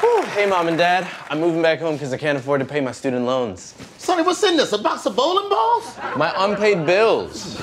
Whew, 0.00 0.22
Hey, 0.26 0.46
mom 0.46 0.68
and 0.68 0.78
dad. 0.78 1.08
I'm 1.28 1.40
moving 1.40 1.62
back 1.62 1.80
home 1.80 1.94
because 1.94 2.12
I 2.12 2.16
can't 2.16 2.38
afford 2.38 2.60
to 2.60 2.66
pay 2.66 2.80
my 2.80 2.92
student 2.92 3.24
loans. 3.26 3.74
Sonny, 3.98 4.22
what's 4.22 4.42
in 4.44 4.56
this? 4.56 4.72
A 4.72 4.78
box 4.78 5.06
of 5.06 5.16
bowling 5.16 5.48
balls? 5.48 5.96
My 6.16 6.32
unpaid 6.36 6.86
bills. 6.86 7.58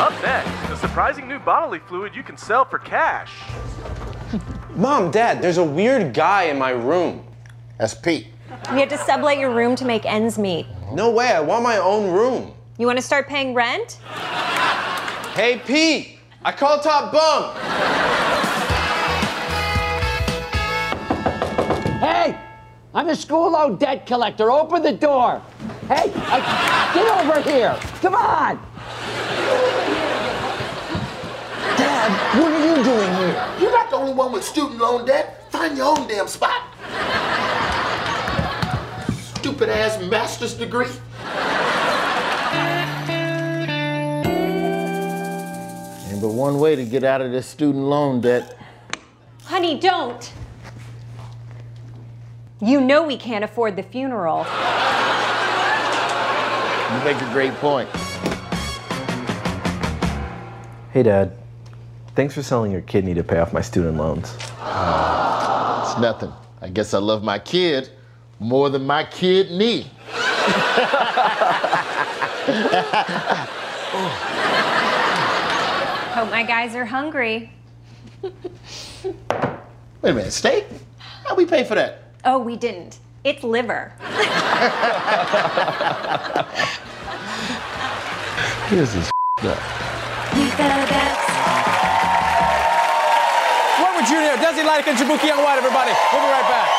Up 0.00 0.12
next, 0.22 0.69
a 0.69 0.69
surprising 0.80 1.28
new 1.28 1.38
bodily 1.38 1.78
fluid 1.78 2.14
you 2.14 2.22
can 2.22 2.36
sell 2.38 2.64
for 2.64 2.78
cash. 2.78 3.32
Mom, 4.74 5.10
dad, 5.10 5.42
there's 5.42 5.58
a 5.58 5.64
weird 5.64 6.14
guy 6.14 6.44
in 6.44 6.58
my 6.58 6.70
room. 6.70 7.24
That's 7.78 7.94
Pete. 7.94 8.28
You 8.70 8.76
had 8.76 8.90
to 8.90 8.98
sublet 8.98 9.38
your 9.38 9.50
room 9.50 9.76
to 9.76 9.84
make 9.84 10.06
ends 10.06 10.38
meet. 10.38 10.66
No 10.92 11.10
way, 11.10 11.28
I 11.28 11.40
want 11.40 11.62
my 11.62 11.76
own 11.76 12.10
room. 12.10 12.54
You 12.78 12.86
want 12.86 12.98
to 12.98 13.04
start 13.04 13.28
paying 13.28 13.54
rent? 13.54 13.98
Hey, 15.34 15.60
Pete, 15.64 16.18
I 16.44 16.52
call 16.52 16.80
top 16.80 17.12
bunk. 17.12 17.56
Hey, 22.00 22.38
I'm 22.94 23.08
a 23.10 23.14
school 23.14 23.52
loan 23.52 23.76
debt 23.76 24.06
collector. 24.06 24.50
Open 24.50 24.82
the 24.82 24.92
door. 24.92 25.42
Hey, 25.86 26.10
I, 26.14 26.90
get 26.94 27.26
over 27.26 27.42
here. 27.50 27.78
Come 28.00 28.14
on. 28.14 28.56
Dad, 31.76 32.40
what 32.40 32.52
are 32.52 32.69
you 32.80 32.84
doing 32.84 33.14
here? 33.16 33.48
You're 33.60 33.72
not 33.72 33.90
the 33.90 33.96
only 33.96 34.14
one 34.14 34.32
with 34.32 34.44
student 34.44 34.78
loan 34.78 35.04
debt. 35.04 35.50
Find 35.50 35.76
your 35.76 35.86
own 35.86 36.08
damn 36.08 36.28
spot. 36.28 36.62
Stupid 39.36 39.68
ass 39.68 40.00
master's 40.10 40.54
degree. 40.54 40.86
Ain't 46.08 46.20
but 46.20 46.28
one 46.28 46.58
way 46.58 46.76
to 46.76 46.84
get 46.84 47.04
out 47.04 47.20
of 47.20 47.32
this 47.32 47.46
student 47.46 47.84
loan 47.84 48.20
debt. 48.20 48.56
Honey, 49.44 49.78
don't. 49.78 50.32
You 52.60 52.80
know 52.80 53.06
we 53.06 53.16
can't 53.16 53.44
afford 53.44 53.76
the 53.76 53.82
funeral. 53.82 54.46
You 56.90 57.04
make 57.04 57.20
a 57.20 57.30
great 57.32 57.54
point. 57.54 57.88
Hey, 60.92 61.02
Dad. 61.02 61.39
Thanks 62.14 62.34
for 62.34 62.42
selling 62.42 62.72
your 62.72 62.80
kidney 62.82 63.14
to 63.14 63.22
pay 63.22 63.38
off 63.38 63.52
my 63.52 63.60
student 63.60 63.96
loans. 63.96 64.34
It's 64.34 65.98
nothing. 66.00 66.32
I 66.60 66.68
guess 66.68 66.92
I 66.92 66.98
love 66.98 67.22
my 67.22 67.38
kid 67.38 67.90
more 68.40 68.68
than 68.68 68.86
my 68.86 69.04
kidney. 69.04 69.82
Hope 76.12 76.30
my 76.30 76.42
guys 76.42 76.74
are 76.74 76.84
hungry. 76.84 77.52
Wait 78.22 78.34
a 80.02 80.12
minute, 80.12 80.32
steak? 80.32 80.66
How 80.98 81.34
we 81.34 81.46
pay 81.46 81.64
for 81.64 81.76
that? 81.76 82.02
Oh, 82.24 82.38
we 82.38 82.56
didn't. 82.56 82.98
It's 83.22 83.44
liver. 83.44 83.92
This 88.70 88.94
is 88.96 89.10
up. 89.44 89.80
Roy 94.00 94.06
Wood 94.06 94.08
Jr., 94.08 94.42
Desi 94.42 94.64
Lydic, 94.64 94.86
and 94.88 94.98
Jaboukie 94.98 95.26
Young 95.26 95.42
White, 95.42 95.58
everybody. 95.58 95.92
We'll 96.12 96.22
be 96.22 96.28
right 96.28 96.42
back. 96.42 96.70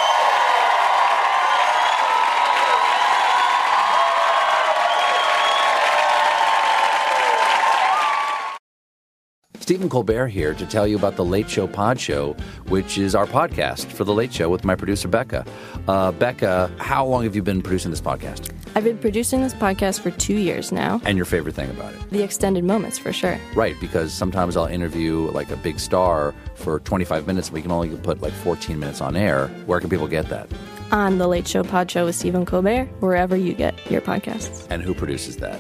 Stephen 9.60 9.88
Colbert 9.88 10.28
here 10.28 10.54
to 10.54 10.66
tell 10.66 10.86
you 10.88 10.98
about 10.98 11.16
the 11.16 11.24
Late 11.24 11.50
Show 11.50 11.68
Pod 11.68 12.00
Show, 12.00 12.36
which 12.68 12.98
is 12.98 13.16
our 13.16 13.26
podcast 13.26 13.86
for 13.86 14.04
the 14.04 14.14
Late 14.14 14.34
Show 14.34 14.50
with 14.50 14.66
my 14.66 14.76
producer 14.76 15.08
Becca. 15.08 15.46
Uh, 15.88 16.12
Becca, 16.12 16.72
how 16.78 17.06
long 17.06 17.24
have 17.24 17.36
you 17.36 17.44
been 17.44 17.62
producing 17.62 17.92
this 17.92 18.02
podcast? 18.02 18.51
I've 18.74 18.86
been 18.86 18.98
producing 18.98 19.42
this 19.42 19.54
podcast 19.54 20.00
for 20.00 20.12
two 20.12 20.36
years 20.36 20.72
now. 20.72 21.02
And 21.04 21.18
your 21.18 21.26
favorite 21.26 21.56
thing 21.56 21.70
about 21.70 21.94
it? 21.94 22.10
The 22.10 22.24
extended 22.24 22.64
moments, 22.64 22.98
for 22.98 23.12
sure. 23.12 23.38
Right, 23.54 23.76
because 23.82 24.14
sometimes 24.14 24.56
I'll 24.56 24.66
interview 24.66 25.30
like 25.32 25.52
a 25.52 25.58
big 25.58 25.78
star 25.78 26.34
for 26.56 26.80
25 26.80 27.28
minutes, 27.28 27.50
and 27.50 27.56
we 27.56 27.62
can 27.62 27.72
only 27.72 27.96
put 27.98 28.22
like 28.22 28.34
14 28.34 28.80
minutes 28.80 29.02
on 29.02 29.18
air. 29.18 29.48
Where 29.66 29.82
can 29.82 29.90
people 29.90 30.08
get 30.08 30.30
that? 30.30 30.48
On 30.92 31.18
the 31.18 31.28
Late 31.28 31.48
Show 31.48 31.64
Pod 31.64 31.92
Show 31.92 32.06
with 32.06 32.16
Stephen 32.16 32.46
Colbert, 32.46 32.86
wherever 33.02 33.36
you 33.36 33.54
get 33.54 33.76
your 33.92 34.02
podcasts. 34.02 34.68
And 34.70 34.82
who 34.82 34.94
produces 34.94 35.38
that? 35.38 35.60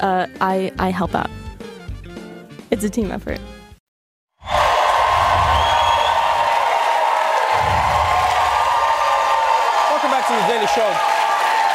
Uh, 0.00 0.26
I 0.40 0.72
I 0.78 0.90
help 0.90 1.14
out. 1.14 1.30
It's 2.70 2.84
a 2.84 2.90
team 2.90 3.10
effort. 3.10 3.38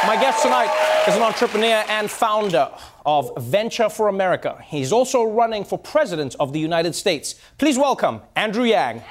My 0.08 0.16
guest 0.16 0.42
tonight 0.42 0.72
is 1.08 1.16
an 1.16 1.22
entrepreneur 1.22 1.86
and 1.88 2.10
founder 2.10 2.72
of 3.06 3.32
Venture 3.38 3.88
for 3.88 4.08
America. 4.08 4.58
He's 4.66 4.92
also 4.92 5.24
running 5.24 5.64
for 5.64 5.78
president 5.78 6.36
of 6.40 6.54
the 6.54 6.60
United 6.60 6.96
States. 6.96 7.36
Please 7.60 7.78
welcome 7.78 8.22
Andrew 8.36 8.64
Yang. 8.64 9.04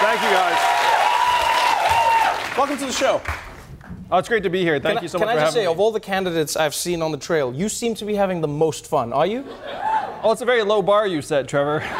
Thank 0.00 0.22
you, 0.22 0.30
guys. 0.30 0.58
Welcome 2.56 2.78
to 2.78 2.86
the 2.86 2.92
show. 2.92 3.20
Oh, 4.14 4.18
it's 4.18 4.28
great 4.28 4.44
to 4.44 4.48
be 4.48 4.62
here. 4.62 4.78
Thank 4.78 4.98
can 4.98 5.02
you 5.02 5.08
so 5.08 5.18
I, 5.18 5.24
much 5.24 5.28
Can 5.30 5.36
for 5.38 5.40
I 5.40 5.44
just 5.46 5.54
say, 5.54 5.62
me. 5.62 5.66
of 5.66 5.80
all 5.80 5.90
the 5.90 5.98
candidates 5.98 6.54
I've 6.54 6.72
seen 6.72 7.02
on 7.02 7.10
the 7.10 7.18
trail, 7.18 7.52
you 7.52 7.68
seem 7.68 7.96
to 7.96 8.04
be 8.04 8.14
having 8.14 8.40
the 8.40 8.46
most 8.46 8.86
fun. 8.86 9.12
Are 9.12 9.26
you? 9.26 9.44
Oh, 10.22 10.30
it's 10.30 10.40
a 10.40 10.44
very 10.44 10.62
low 10.62 10.82
bar 10.82 11.08
you 11.08 11.20
set, 11.20 11.48
Trevor. 11.48 11.80
what 11.80 11.90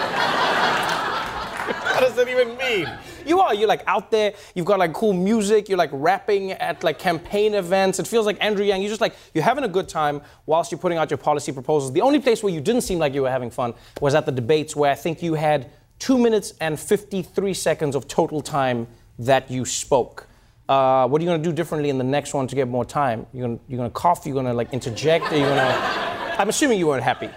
does 1.98 2.14
that 2.14 2.28
even 2.28 2.56
mean? 2.56 2.88
You 3.26 3.40
are. 3.40 3.52
You're 3.52 3.66
like 3.66 3.82
out 3.88 4.12
there. 4.12 4.32
You've 4.54 4.64
got 4.64 4.78
like 4.78 4.92
cool 4.92 5.12
music. 5.12 5.68
You're 5.68 5.76
like 5.76 5.90
rapping 5.92 6.52
at 6.52 6.84
like 6.84 7.00
campaign 7.00 7.54
events. 7.54 7.98
It 7.98 8.06
feels 8.06 8.26
like 8.26 8.36
Andrew 8.40 8.64
Yang. 8.64 8.82
You're 8.82 8.90
just 8.90 9.00
like 9.00 9.16
you're 9.34 9.42
having 9.42 9.64
a 9.64 9.68
good 9.68 9.88
time 9.88 10.22
whilst 10.46 10.70
you're 10.70 10.78
putting 10.78 10.98
out 10.98 11.10
your 11.10 11.18
policy 11.18 11.50
proposals. 11.50 11.92
The 11.92 12.02
only 12.02 12.20
place 12.20 12.44
where 12.44 12.52
you 12.52 12.60
didn't 12.60 12.82
seem 12.82 13.00
like 13.00 13.12
you 13.12 13.22
were 13.22 13.30
having 13.30 13.50
fun 13.50 13.74
was 14.00 14.14
at 14.14 14.24
the 14.24 14.30
debates, 14.30 14.76
where 14.76 14.92
I 14.92 14.94
think 14.94 15.20
you 15.20 15.34
had 15.34 15.68
two 15.98 16.16
minutes 16.16 16.54
and 16.60 16.78
53 16.78 17.54
seconds 17.54 17.96
of 17.96 18.06
total 18.06 18.40
time 18.40 18.86
that 19.18 19.50
you 19.50 19.64
spoke. 19.64 20.28
Uh, 20.68 21.06
what 21.06 21.20
are 21.20 21.24
you 21.24 21.28
going 21.30 21.42
to 21.42 21.48
do 21.48 21.54
differently 21.54 21.90
in 21.90 21.98
the 21.98 22.04
next 22.04 22.32
one 22.32 22.46
to 22.46 22.54
get 22.56 22.68
more 22.68 22.84
time? 22.84 23.26
You're 23.32 23.46
going 23.46 23.60
you're 23.68 23.76
gonna 23.78 23.90
cough? 23.90 24.24
You're 24.24 24.34
going 24.34 24.46
to 24.46 24.54
like 24.54 24.72
interject? 24.72 25.26
Are 25.26 25.36
you 25.36 25.44
going 25.44 25.56
to? 25.56 26.36
I'm 26.40 26.48
assuming 26.48 26.78
you 26.78 26.86
weren't 26.86 27.04
happy. 27.04 27.28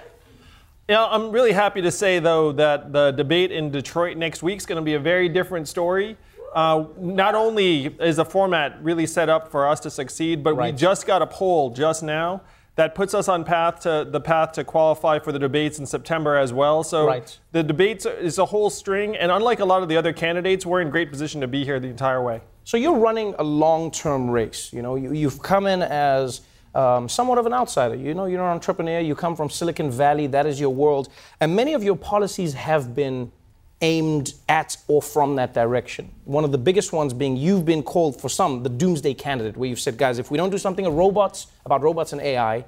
Yeah, 0.88 1.06
I'm 1.06 1.32
really 1.32 1.52
happy 1.52 1.82
to 1.82 1.92
say, 1.92 2.20
though, 2.20 2.54
that 2.54 2.94
the 2.94 3.12
debate 3.12 3.52
in 3.52 3.72
Detroit 3.72 4.16
next 4.16 4.42
week 4.42 4.58
is 4.60 4.66
going 4.66 4.78
to 4.78 4.86
be 4.86 4.94
a 4.94 5.00
very 5.00 5.28
different 5.28 5.68
story. 5.68 6.18
Uh, 6.56 6.86
not 6.98 7.36
only 7.36 7.88
is 8.00 8.16
the 8.16 8.24
format 8.24 8.82
really 8.82 9.06
set 9.06 9.28
up 9.28 9.52
for 9.52 9.68
us 9.68 9.82
to 9.82 9.90
succeed, 9.90 10.44
but 10.44 10.56
we 10.56 10.72
just 10.72 11.06
got 11.06 11.22
a 11.22 11.28
poll 11.28 11.72
just 11.72 12.04
now 12.04 12.42
that 12.78 12.96
puts 12.96 13.14
us 13.14 13.28
on 13.28 13.44
path 13.44 13.82
to 13.82 14.08
the 14.10 14.22
path 14.22 14.54
to 14.54 14.64
qualify 14.64 15.20
for 15.20 15.34
the 15.34 15.40
debates 15.40 15.78
in 15.78 15.86
September 15.86 16.38
as 16.38 16.54
well. 16.54 16.84
So 16.84 17.06
Right. 17.08 17.38
the 17.52 17.64
debates 17.64 18.06
is 18.06 18.38
a 18.38 18.46
whole 18.46 18.70
string, 18.70 19.18
and 19.18 19.30
unlike 19.32 19.60
a 19.60 19.66
lot 19.66 19.84
of 19.84 19.90
the 19.90 19.98
other 19.98 20.14
candidates, 20.14 20.66
we're 20.66 20.80
in 20.80 20.90
great 20.90 21.12
position 21.12 21.42
to 21.42 21.48
be 21.48 21.66
here 21.66 21.80
the 21.82 21.90
entire 21.90 22.22
way. 22.24 22.42
So 22.68 22.76
you're 22.76 22.98
running 22.98 23.34
a 23.40 23.46
long-term 23.46 24.30
race. 24.30 24.74
You 24.74 24.82
know, 24.82 24.96
you, 24.98 25.14
you've 25.14 25.42
come 25.42 25.68
in 25.68 25.82
as 25.82 26.42
um, 26.76 27.08
somewhat 27.08 27.38
of 27.38 27.46
an 27.46 27.54
outsider. 27.54 27.96
You 27.96 28.14
know, 28.14 28.26
you're 28.26 28.44
an 28.44 28.52
entrepreneur. 28.52 29.00
You 29.00 29.16
come 29.16 29.38
from 29.38 29.50
Silicon 29.50 29.90
Valley. 29.90 30.28
That 30.28 30.46
is 30.46 30.60
your 30.60 30.72
world, 30.72 31.08
and 31.40 31.56
many 31.56 31.76
of 31.76 31.82
your 31.82 31.96
policies 31.96 32.56
have 32.56 32.94
been 32.94 33.32
aimed 33.80 34.34
at 34.50 34.76
or 34.90 35.02
from 35.02 35.38
that 35.38 35.54
direction. 35.54 36.12
One 36.26 36.44
of 36.44 36.52
the 36.52 36.58
biggest 36.58 36.92
ones 36.92 37.14
being 37.14 37.38
you've 37.38 37.64
been 37.64 37.84
called 37.84 38.20
for 38.20 38.28
some 38.28 38.64
the 38.64 38.70
doomsday 38.70 39.14
candidate, 39.14 39.56
where 39.56 39.70
you've 39.70 39.80
said, 39.80 39.98
guys, 39.98 40.20
if 40.20 40.30
we 40.30 40.38
don't 40.38 40.50
do 40.50 40.58
something 40.58 40.86
about 40.86 40.98
robots, 40.98 41.48
about 41.66 41.82
robots 41.84 42.12
and 42.12 42.20
AI, 42.20 42.66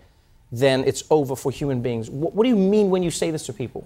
then 0.49 0.85
it's 0.85 1.03
over 1.09 1.35
for 1.35 1.51
human 1.51 1.81
beings. 1.81 2.09
What, 2.09 2.33
what 2.33 2.43
do 2.43 2.49
you 2.49 2.55
mean 2.55 2.89
when 2.89 3.03
you 3.03 3.11
say 3.11 3.31
this 3.31 3.45
to 3.47 3.53
people? 3.53 3.85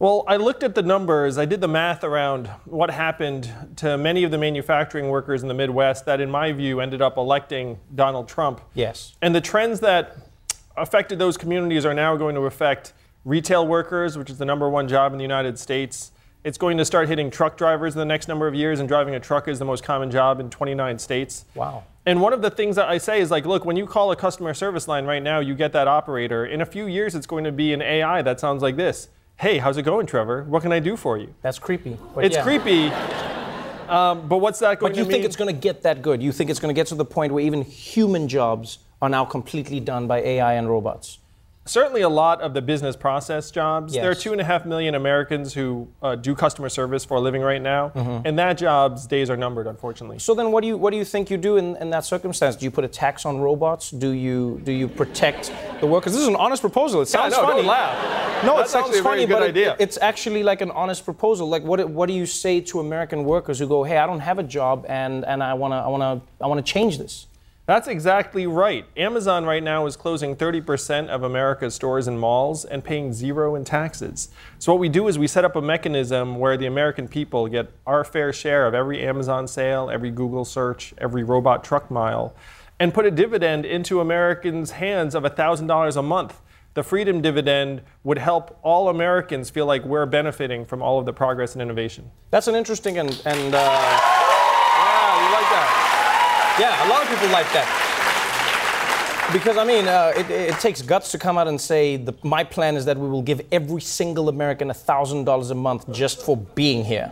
Well, 0.00 0.24
I 0.26 0.36
looked 0.36 0.62
at 0.62 0.74
the 0.74 0.82
numbers. 0.82 1.36
I 1.36 1.44
did 1.44 1.60
the 1.60 1.68
math 1.68 2.04
around 2.04 2.46
what 2.64 2.90
happened 2.90 3.52
to 3.76 3.98
many 3.98 4.24
of 4.24 4.30
the 4.30 4.38
manufacturing 4.38 5.10
workers 5.10 5.42
in 5.42 5.48
the 5.48 5.54
Midwest 5.54 6.06
that, 6.06 6.22
in 6.22 6.30
my 6.30 6.52
view, 6.52 6.80
ended 6.80 7.02
up 7.02 7.18
electing 7.18 7.78
Donald 7.94 8.26
Trump. 8.26 8.62
Yes. 8.72 9.14
And 9.20 9.34
the 9.34 9.42
trends 9.42 9.80
that 9.80 10.16
affected 10.74 11.18
those 11.18 11.36
communities 11.36 11.84
are 11.84 11.92
now 11.92 12.16
going 12.16 12.34
to 12.34 12.46
affect 12.46 12.94
retail 13.26 13.66
workers, 13.68 14.16
which 14.16 14.30
is 14.30 14.38
the 14.38 14.46
number 14.46 14.70
one 14.70 14.88
job 14.88 15.12
in 15.12 15.18
the 15.18 15.22
United 15.22 15.58
States. 15.58 16.12
It's 16.44 16.56
going 16.56 16.78
to 16.78 16.86
start 16.86 17.06
hitting 17.06 17.30
truck 17.30 17.58
drivers 17.58 17.94
in 17.94 17.98
the 17.98 18.06
next 18.06 18.26
number 18.26 18.48
of 18.48 18.54
years, 18.54 18.80
and 18.80 18.88
driving 18.88 19.14
a 19.16 19.20
truck 19.20 19.48
is 19.48 19.58
the 19.58 19.66
most 19.66 19.84
common 19.84 20.10
job 20.10 20.40
in 20.40 20.48
29 20.48 20.98
states. 20.98 21.44
Wow. 21.54 21.84
And 22.06 22.22
one 22.22 22.32
of 22.32 22.40
the 22.40 22.50
things 22.50 22.76
that 22.76 22.88
I 22.88 22.96
say 22.96 23.20
is 23.20 23.30
like, 23.30 23.44
look, 23.44 23.66
when 23.66 23.76
you 23.76 23.84
call 23.84 24.10
a 24.12 24.16
customer 24.16 24.54
service 24.54 24.88
line 24.88 25.04
right 25.04 25.22
now, 25.22 25.40
you 25.40 25.54
get 25.54 25.74
that 25.74 25.88
operator. 25.88 26.46
In 26.46 26.62
a 26.62 26.66
few 26.66 26.86
years, 26.86 27.14
it's 27.14 27.26
going 27.26 27.44
to 27.44 27.52
be 27.52 27.74
an 27.74 27.82
AI 27.82 28.22
that 28.22 28.40
sounds 28.40 28.62
like 28.62 28.76
this. 28.76 29.10
Hey, 29.40 29.56
how's 29.56 29.78
it 29.78 29.84
going, 29.84 30.04
Trevor? 30.04 30.42
What 30.44 30.60
can 30.60 30.70
I 30.70 30.80
do 30.80 30.98
for 30.98 31.16
you? 31.16 31.34
That's 31.40 31.58
creepy. 31.58 31.96
but 32.14 32.26
It's 32.26 32.36
yeah. 32.36 32.42
creepy. 32.42 32.88
Um, 33.88 34.28
but 34.28 34.36
what's 34.36 34.58
that 34.58 34.78
going 34.78 34.92
But 34.92 34.98
you 34.98 35.04
think 35.06 35.20
mean? 35.20 35.24
it's 35.24 35.34
going 35.34 35.48
to 35.54 35.58
get 35.58 35.82
that 35.84 36.02
good? 36.02 36.22
You 36.22 36.30
think 36.30 36.50
it's 36.50 36.60
going 36.60 36.68
to 36.74 36.78
get 36.78 36.88
to 36.88 36.94
the 36.94 37.06
point 37.06 37.32
where 37.32 37.42
even 37.42 37.62
human 37.62 38.28
jobs 38.28 38.80
are 39.00 39.08
now 39.08 39.24
completely 39.24 39.80
done 39.80 40.06
by 40.06 40.20
AI 40.20 40.52
and 40.52 40.68
robots? 40.68 41.19
Certainly, 41.70 42.00
a 42.02 42.08
lot 42.08 42.40
of 42.40 42.52
the 42.52 42.60
business 42.60 42.96
process 42.96 43.48
jobs. 43.52 43.92
There 43.92 44.10
are 44.10 44.14
two 44.16 44.32
and 44.32 44.40
a 44.40 44.44
half 44.44 44.66
million 44.66 44.96
Americans 44.96 45.54
who 45.54 45.86
uh, 46.02 46.16
do 46.16 46.34
customer 46.34 46.68
service 46.68 47.04
for 47.04 47.16
a 47.16 47.20
living 47.20 47.42
right 47.42 47.62
now, 47.62 47.90
Mhm. 47.94 48.22
and 48.24 48.36
that 48.40 48.54
job's 48.58 49.06
days 49.06 49.30
are 49.30 49.36
numbered, 49.36 49.68
unfortunately. 49.68 50.18
So 50.18 50.34
then, 50.34 50.50
what 50.50 50.62
do 50.62 50.66
you 50.66 50.76
what 50.76 50.90
do 50.90 50.96
you 50.96 51.04
think 51.04 51.30
you 51.30 51.36
do 51.36 51.58
in, 51.58 51.76
in 51.76 51.90
that 51.90 52.04
circumstance? 52.04 52.56
Do 52.56 52.64
you 52.64 52.72
put 52.72 52.84
a 52.84 52.88
tax 52.88 53.24
on 53.24 53.38
robots? 53.40 53.92
Do 53.92 54.10
you 54.10 54.60
do 54.64 54.72
you 54.72 54.88
protect 54.88 55.52
the 55.80 55.86
workers? 55.86 56.12
This 56.12 56.22
is 56.22 56.26
an 56.28 56.34
honest 56.34 56.60
proposal. 56.60 57.02
It 57.02 57.08
Yeah, 57.08 57.20
sounds 57.20 57.34
no, 57.36 57.42
don't 57.42 57.50
funny. 57.58 57.68
laugh. 57.68 58.44
No, 58.44 58.56
That's 58.56 58.70
it 58.70 58.72
sounds 58.72 58.84
actually 58.86 58.98
a 58.98 59.02
very 59.04 59.14
funny, 59.14 59.26
good 59.26 59.34
but 59.34 59.42
it- 59.44 59.50
idea. 59.50 59.76
it's 59.78 59.96
actually 60.02 60.42
like 60.42 60.62
an 60.62 60.72
honest 60.72 61.04
proposal. 61.04 61.48
Like, 61.48 61.62
what 61.62 61.88
what 61.88 62.06
do 62.08 62.14
you 62.14 62.26
say 62.26 62.60
to 62.62 62.80
American 62.80 63.24
workers 63.24 63.60
who 63.60 63.68
go, 63.68 63.84
"Hey, 63.84 63.98
I 63.98 64.06
don't 64.06 64.24
have 64.30 64.40
a 64.40 64.42
job, 64.58 64.86
and 64.88 65.24
and 65.24 65.40
I 65.40 65.54
wanna 65.54 65.80
I 65.86 65.88
wanna 65.88 66.20
I 66.40 66.48
wanna 66.48 66.62
change 66.62 66.98
this." 66.98 67.26
That's 67.70 67.86
exactly 67.86 68.48
right. 68.48 68.84
Amazon 68.96 69.44
right 69.44 69.62
now 69.62 69.86
is 69.86 69.94
closing 69.94 70.34
30% 70.34 71.06
of 71.06 71.22
America's 71.22 71.72
stores 71.72 72.08
and 72.08 72.18
malls 72.18 72.64
and 72.64 72.82
paying 72.82 73.12
zero 73.12 73.54
in 73.54 73.64
taxes. 73.64 74.30
So, 74.58 74.72
what 74.72 74.80
we 74.80 74.88
do 74.88 75.06
is 75.06 75.20
we 75.20 75.28
set 75.28 75.44
up 75.44 75.54
a 75.54 75.62
mechanism 75.62 76.40
where 76.40 76.56
the 76.56 76.66
American 76.66 77.06
people 77.06 77.46
get 77.46 77.70
our 77.86 78.02
fair 78.02 78.32
share 78.32 78.66
of 78.66 78.74
every 78.74 79.06
Amazon 79.06 79.46
sale, 79.46 79.88
every 79.88 80.10
Google 80.10 80.44
search, 80.44 80.94
every 80.98 81.22
robot 81.22 81.62
truck 81.62 81.92
mile, 81.92 82.34
and 82.80 82.92
put 82.92 83.06
a 83.06 83.10
dividend 83.12 83.64
into 83.64 84.00
Americans' 84.00 84.72
hands 84.72 85.14
of 85.14 85.22
$1,000 85.22 85.96
a 85.96 86.02
month. 86.02 86.40
The 86.74 86.82
freedom 86.82 87.20
dividend 87.20 87.82
would 88.02 88.18
help 88.18 88.58
all 88.64 88.88
Americans 88.88 89.48
feel 89.48 89.66
like 89.66 89.84
we're 89.84 90.06
benefiting 90.06 90.64
from 90.64 90.82
all 90.82 90.98
of 90.98 91.06
the 91.06 91.12
progress 91.12 91.52
and 91.52 91.62
innovation. 91.62 92.10
That's 92.32 92.48
an 92.48 92.56
interesting 92.56 92.98
and 92.98 93.10
and. 93.24 93.54
Uh, 93.54 93.58
yeah, 93.60 95.28
you 95.28 95.32
like 95.32 95.50
that? 95.52 95.90
Yeah, 96.60 96.86
a 96.86 96.88
lot 96.90 97.02
of 97.02 97.08
people 97.08 97.28
like 97.30 97.50
that. 97.54 97.66
Because 99.32 99.56
I 99.56 99.64
mean, 99.64 99.88
uh, 99.88 100.12
it, 100.14 100.30
it 100.30 100.60
takes 100.60 100.82
guts 100.82 101.10
to 101.12 101.18
come 101.18 101.38
out 101.38 101.48
and 101.48 101.58
say, 101.58 101.96
the, 101.96 102.12
"My 102.22 102.44
plan 102.44 102.76
is 102.76 102.84
that 102.84 102.98
we 102.98 103.08
will 103.08 103.22
give 103.22 103.40
every 103.50 103.80
single 103.80 104.28
American 104.28 104.70
thousand 104.70 105.24
dollars 105.24 105.50
a 105.50 105.54
month 105.54 105.90
just 105.90 106.20
for 106.20 106.36
being 106.36 106.84
here." 106.84 107.10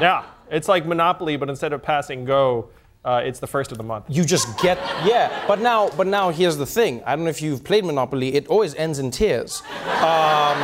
Yeah, 0.00 0.24
it's 0.50 0.66
like 0.66 0.84
Monopoly, 0.84 1.36
but 1.36 1.48
instead 1.48 1.72
of 1.72 1.80
passing 1.80 2.24
go, 2.24 2.70
uh, 3.04 3.22
it's 3.24 3.38
the 3.38 3.46
first 3.46 3.70
of 3.70 3.78
the 3.78 3.84
month. 3.84 4.06
You 4.08 4.24
just 4.24 4.58
get 4.60 4.78
yeah. 5.04 5.44
But 5.46 5.60
now, 5.60 5.90
but 5.90 6.08
now 6.08 6.30
here's 6.30 6.56
the 6.56 6.66
thing. 6.66 7.04
I 7.04 7.14
don't 7.14 7.24
know 7.24 7.30
if 7.30 7.40
you've 7.40 7.62
played 7.62 7.84
Monopoly. 7.84 8.34
It 8.34 8.48
always 8.48 8.74
ends 8.74 8.98
in 8.98 9.12
tears, 9.12 9.62
um, 10.00 10.58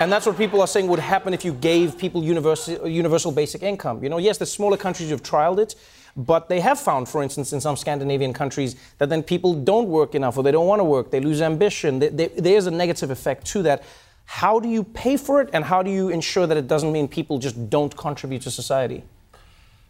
and 0.00 0.10
that's 0.10 0.26
what 0.26 0.36
people 0.36 0.60
are 0.62 0.66
saying 0.66 0.88
would 0.88 0.98
happen 0.98 1.32
if 1.32 1.44
you 1.44 1.52
gave 1.52 1.96
people 1.96 2.24
universal 2.24 2.88
universal 2.88 3.30
basic 3.30 3.62
income. 3.62 4.02
You 4.02 4.08
know, 4.08 4.18
yes, 4.18 4.38
the 4.38 4.46
smaller 4.46 4.76
countries 4.76 5.10
who've 5.10 5.22
trialed 5.22 5.60
it. 5.60 5.76
But 6.16 6.48
they 6.48 6.60
have 6.60 6.78
found, 6.78 7.08
for 7.08 7.22
instance, 7.22 7.52
in 7.52 7.60
some 7.60 7.76
Scandinavian 7.76 8.32
countries, 8.32 8.76
that 8.98 9.08
then 9.08 9.22
people 9.22 9.52
don't 9.54 9.88
work 9.88 10.14
enough 10.14 10.36
or 10.36 10.44
they 10.44 10.52
don't 10.52 10.66
want 10.66 10.80
to 10.80 10.84
work, 10.84 11.10
they 11.10 11.20
lose 11.20 11.42
ambition. 11.42 11.98
They- 11.98 12.08
they- 12.08 12.28
there's 12.28 12.66
a 12.66 12.70
negative 12.70 13.10
effect 13.10 13.46
to 13.48 13.62
that. 13.62 13.82
How 14.26 14.60
do 14.60 14.68
you 14.68 14.84
pay 14.84 15.16
for 15.16 15.40
it, 15.42 15.50
and 15.52 15.64
how 15.64 15.82
do 15.82 15.90
you 15.90 16.08
ensure 16.08 16.46
that 16.46 16.56
it 16.56 16.66
doesn't 16.68 16.92
mean 16.92 17.08
people 17.08 17.38
just 17.38 17.68
don't 17.68 17.94
contribute 17.96 18.42
to 18.42 18.50
society? 18.50 19.04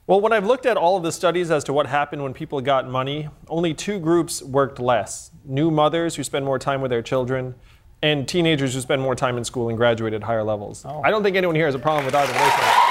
Well, 0.07 0.21
when 0.21 0.33
I've 0.33 0.45
looked 0.47 0.67
at 0.67 0.77
all 0.77 0.97
of 0.97 1.03
the 1.03 1.13
studies 1.13 1.51
as 1.51 1.63
to 1.65 1.73
what 1.73 1.87
happened 1.87 2.23
when 2.23 2.35
people 2.35 2.61
got 2.61 2.89
money, 2.89 3.29
only 3.49 3.73
two 3.75 3.99
groups 3.99 4.43
worked 4.43 4.79
less 4.81 5.31
new 5.47 5.71
mothers 5.71 6.17
who 6.17 6.25
spend 6.25 6.45
more 6.45 6.59
time 6.59 6.81
with 6.81 6.91
their 6.91 7.03
children, 7.03 7.55
and 8.03 8.27
teenagers 8.29 8.75
who 8.75 8.81
spend 8.81 9.01
more 9.01 9.15
time 9.15 9.39
in 9.39 9.45
school 9.45 9.69
and 9.69 9.79
graduate 9.79 10.13
at 10.13 10.23
higher 10.23 10.43
levels. 10.43 10.85
Oh. 10.87 11.01
I 11.05 11.11
don't 11.11 11.23
think 11.23 11.37
anyone 11.37 11.57
here 11.57 11.67
has 11.67 11.75
a 11.75 11.79
problem 11.79 12.05
with 12.05 12.15
either 12.15 12.33
of 12.33 12.39
those 12.39 12.53
things. 12.53 12.84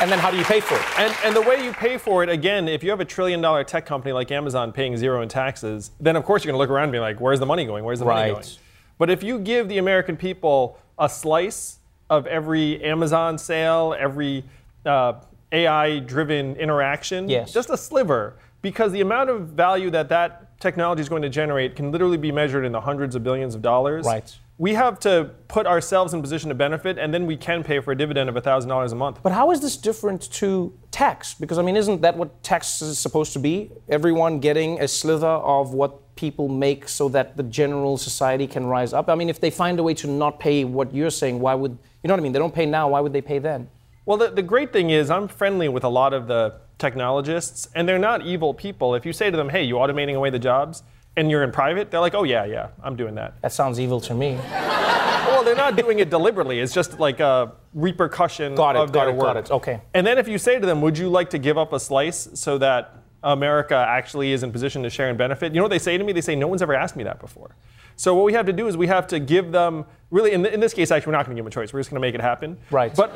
And 0.00 0.10
then 0.12 0.20
how 0.20 0.30
do 0.30 0.36
you 0.36 0.44
pay 0.44 0.60
for 0.60 0.76
it? 0.76 0.98
And, 0.98 1.12
and 1.24 1.34
the 1.34 1.40
way 1.42 1.64
you 1.64 1.72
pay 1.72 1.98
for 1.98 2.22
it, 2.22 2.28
again, 2.28 2.68
if 2.68 2.84
you 2.84 2.90
have 2.90 3.00
a 3.00 3.04
trillion 3.04 3.40
dollar 3.40 3.64
tech 3.64 3.84
company 3.84 4.12
like 4.12 4.30
Amazon 4.30 4.70
paying 4.72 4.96
zero 4.96 5.22
in 5.22 5.28
taxes, 5.28 5.90
then 5.98 6.14
of 6.14 6.24
course 6.24 6.44
you're 6.44 6.52
going 6.52 6.58
to 6.58 6.62
look 6.62 6.70
around 6.70 6.84
and 6.84 6.92
be 6.92 7.00
like, 7.00 7.20
where's 7.20 7.40
the 7.40 7.46
money 7.46 7.64
going? 7.64 7.82
Where's 7.84 7.98
the 7.98 8.04
money 8.04 8.30
going? 8.32 8.44
But 8.98 9.10
if 9.10 9.22
you 9.24 9.40
give 9.40 9.68
the 9.68 9.78
American 9.78 10.16
people 10.16 10.78
a 10.98 11.08
slice 11.08 11.78
of 12.10 12.26
every 12.28 12.82
Amazon 12.84 13.38
sale, 13.38 13.94
every 13.98 14.44
uh, 14.86 15.14
AI 15.50 15.98
driven 15.98 16.54
interaction, 16.56 17.28
Yes. 17.28 17.52
just 17.52 17.68
a 17.70 17.76
sliver, 17.76 18.34
because 18.62 18.92
the 18.92 19.00
amount 19.00 19.30
of 19.30 19.48
value 19.48 19.90
that 19.90 20.08
that 20.10 20.58
technology 20.60 21.00
is 21.02 21.08
going 21.08 21.22
to 21.22 21.28
generate 21.28 21.74
can 21.76 21.90
literally 21.90 22.16
be 22.16 22.30
measured 22.32 22.64
in 22.64 22.72
the 22.72 22.80
hundreds 22.80 23.14
of 23.16 23.22
billions 23.24 23.54
of 23.54 23.62
dollars. 23.62 24.06
Right. 24.06 24.36
We 24.58 24.74
have 24.74 24.98
to 25.00 25.30
put 25.46 25.66
ourselves 25.66 26.12
in 26.14 26.20
position 26.20 26.48
to 26.48 26.54
benefit, 26.54 26.98
and 26.98 27.14
then 27.14 27.26
we 27.26 27.36
can 27.36 27.62
pay 27.62 27.78
for 27.78 27.92
a 27.92 27.96
dividend 27.96 28.28
of 28.28 28.34
$1,000 28.34 28.92
a 28.92 28.94
month. 28.96 29.20
But 29.22 29.30
how 29.30 29.52
is 29.52 29.60
this 29.60 29.76
different 29.76 30.30
to 30.32 30.76
tax? 30.90 31.34
Because 31.34 31.58
I 31.58 31.62
mean, 31.62 31.76
isn't 31.76 32.00
that 32.02 32.16
what 32.16 32.42
tax 32.42 32.82
is 32.82 32.98
supposed 32.98 33.32
to 33.34 33.38
be? 33.38 33.70
Everyone 33.88 34.40
getting 34.40 34.80
a 34.80 34.88
slither 34.88 35.26
of 35.26 35.74
what 35.74 36.16
people 36.16 36.48
make 36.48 36.88
so 36.88 37.08
that 37.10 37.36
the 37.36 37.44
general 37.44 37.96
society 37.96 38.48
can 38.48 38.66
rise 38.66 38.92
up. 38.92 39.08
I 39.08 39.14
mean, 39.14 39.28
if 39.28 39.40
they 39.40 39.50
find 39.50 39.78
a 39.78 39.82
way 39.84 39.94
to 39.94 40.08
not 40.08 40.40
pay 40.40 40.64
what 40.64 40.92
you're 40.92 41.10
saying, 41.10 41.38
why 41.38 41.54
would 41.54 41.78
you 42.02 42.08
know 42.08 42.14
what 42.14 42.20
I 42.20 42.22
mean? 42.22 42.32
They 42.32 42.38
don't 42.38 42.54
pay 42.54 42.66
now. 42.66 42.88
Why 42.88 43.00
would 43.00 43.12
they 43.12 43.20
pay 43.20 43.38
then? 43.38 43.68
Well, 44.06 44.16
the, 44.16 44.30
the 44.30 44.42
great 44.42 44.72
thing 44.72 44.90
is, 44.90 45.10
I'm 45.10 45.28
friendly 45.28 45.68
with 45.68 45.84
a 45.84 45.88
lot 45.88 46.12
of 46.12 46.26
the 46.26 46.54
technologists, 46.78 47.68
and 47.74 47.88
they're 47.88 47.98
not 47.98 48.24
evil 48.24 48.54
people. 48.54 48.94
If 48.94 49.04
you 49.04 49.12
say 49.12 49.30
to 49.30 49.36
them, 49.36 49.48
hey, 49.50 49.64
you're 49.64 49.86
automating 49.86 50.14
away 50.14 50.30
the 50.30 50.38
jobs, 50.38 50.82
and 51.18 51.30
you're 51.30 51.42
in 51.42 51.50
private, 51.50 51.90
they're 51.90 52.00
like, 52.00 52.14
oh, 52.14 52.22
yeah, 52.22 52.44
yeah, 52.44 52.68
I'm 52.82 52.94
doing 52.96 53.16
that. 53.16 53.34
That 53.42 53.52
sounds 53.52 53.80
evil 53.80 54.00
to 54.02 54.14
me. 54.14 54.34
well, 54.50 55.42
they're 55.42 55.56
not 55.56 55.76
doing 55.76 55.98
it 55.98 56.10
deliberately. 56.10 56.60
It's 56.60 56.72
just 56.72 57.00
like 57.00 57.18
a 57.18 57.52
repercussion 57.74 58.54
Got 58.54 58.76
it, 58.76 58.82
of 58.82 58.92
their 58.92 59.06
got 59.06 59.08
it, 59.08 59.14
work. 59.16 59.26
got 59.26 59.36
it. 59.36 59.50
Okay. 59.50 59.80
And 59.94 60.06
then 60.06 60.16
if 60.16 60.28
you 60.28 60.38
say 60.38 60.58
to 60.60 60.64
them, 60.66 60.80
would 60.80 60.96
you 60.96 61.08
like 61.08 61.30
to 61.30 61.38
give 61.38 61.58
up 61.58 61.72
a 61.72 61.80
slice 61.80 62.28
so 62.34 62.56
that 62.58 62.94
America 63.24 63.74
actually 63.74 64.30
is 64.32 64.44
in 64.44 64.52
position 64.52 64.84
to 64.84 64.90
share 64.90 65.08
and 65.08 65.18
benefit? 65.18 65.52
You 65.52 65.56
know 65.58 65.64
what 65.64 65.70
they 65.70 65.80
say 65.80 65.98
to 65.98 66.04
me? 66.04 66.12
They 66.12 66.20
say, 66.20 66.36
no 66.36 66.46
one's 66.46 66.62
ever 66.62 66.74
asked 66.74 66.94
me 66.94 67.02
that 67.04 67.18
before. 67.18 67.56
So 67.96 68.14
what 68.14 68.24
we 68.24 68.32
have 68.34 68.46
to 68.46 68.52
do 68.52 68.68
is 68.68 68.76
we 68.76 68.86
have 68.86 69.08
to 69.08 69.18
give 69.18 69.50
them, 69.50 69.84
really, 70.12 70.30
in, 70.32 70.44
th- 70.44 70.54
in 70.54 70.60
this 70.60 70.72
case, 70.72 70.92
actually, 70.92 71.10
we're 71.10 71.16
not 71.18 71.26
going 71.26 71.36
to 71.36 71.42
give 71.42 71.44
them 71.44 71.60
a 71.60 71.64
choice. 71.66 71.72
We're 71.72 71.80
just 71.80 71.90
going 71.90 72.00
to 72.00 72.06
make 72.06 72.14
it 72.14 72.20
happen. 72.20 72.56
Right. 72.70 72.94
But, 72.94 73.12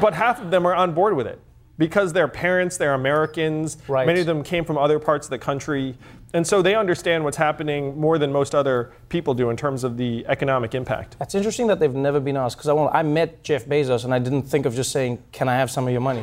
but 0.00 0.12
half 0.12 0.42
of 0.42 0.50
them 0.50 0.66
are 0.66 0.74
on 0.74 0.92
board 0.92 1.14
with 1.14 1.28
it 1.28 1.38
because 1.80 2.12
they're 2.12 2.28
parents, 2.28 2.76
they're 2.76 2.92
Americans. 2.92 3.78
Right. 3.88 4.06
Many 4.06 4.20
of 4.20 4.26
them 4.26 4.44
came 4.44 4.66
from 4.66 4.76
other 4.76 4.98
parts 4.98 5.26
of 5.26 5.30
the 5.30 5.38
country. 5.38 5.96
And 6.34 6.46
so 6.46 6.60
they 6.60 6.74
understand 6.74 7.24
what's 7.24 7.38
happening 7.38 7.98
more 7.98 8.18
than 8.18 8.30
most 8.30 8.54
other 8.54 8.92
people 9.08 9.32
do 9.32 9.48
in 9.48 9.56
terms 9.56 9.82
of 9.82 9.96
the 9.96 10.24
economic 10.28 10.74
impact. 10.74 11.16
That's 11.18 11.34
interesting 11.34 11.66
that 11.68 11.80
they've 11.80 11.92
never 11.92 12.20
been 12.20 12.36
asked 12.36 12.58
because 12.58 12.68
I, 12.68 12.98
I 12.98 13.02
met 13.02 13.42
Jeff 13.42 13.64
Bezos 13.64 14.04
and 14.04 14.12
I 14.12 14.18
didn't 14.18 14.42
think 14.42 14.66
of 14.66 14.74
just 14.74 14.92
saying, 14.92 15.22
"Can 15.32 15.48
I 15.48 15.56
have 15.56 15.70
some 15.70 15.86
of 15.86 15.92
your 15.92 16.02
money?" 16.02 16.20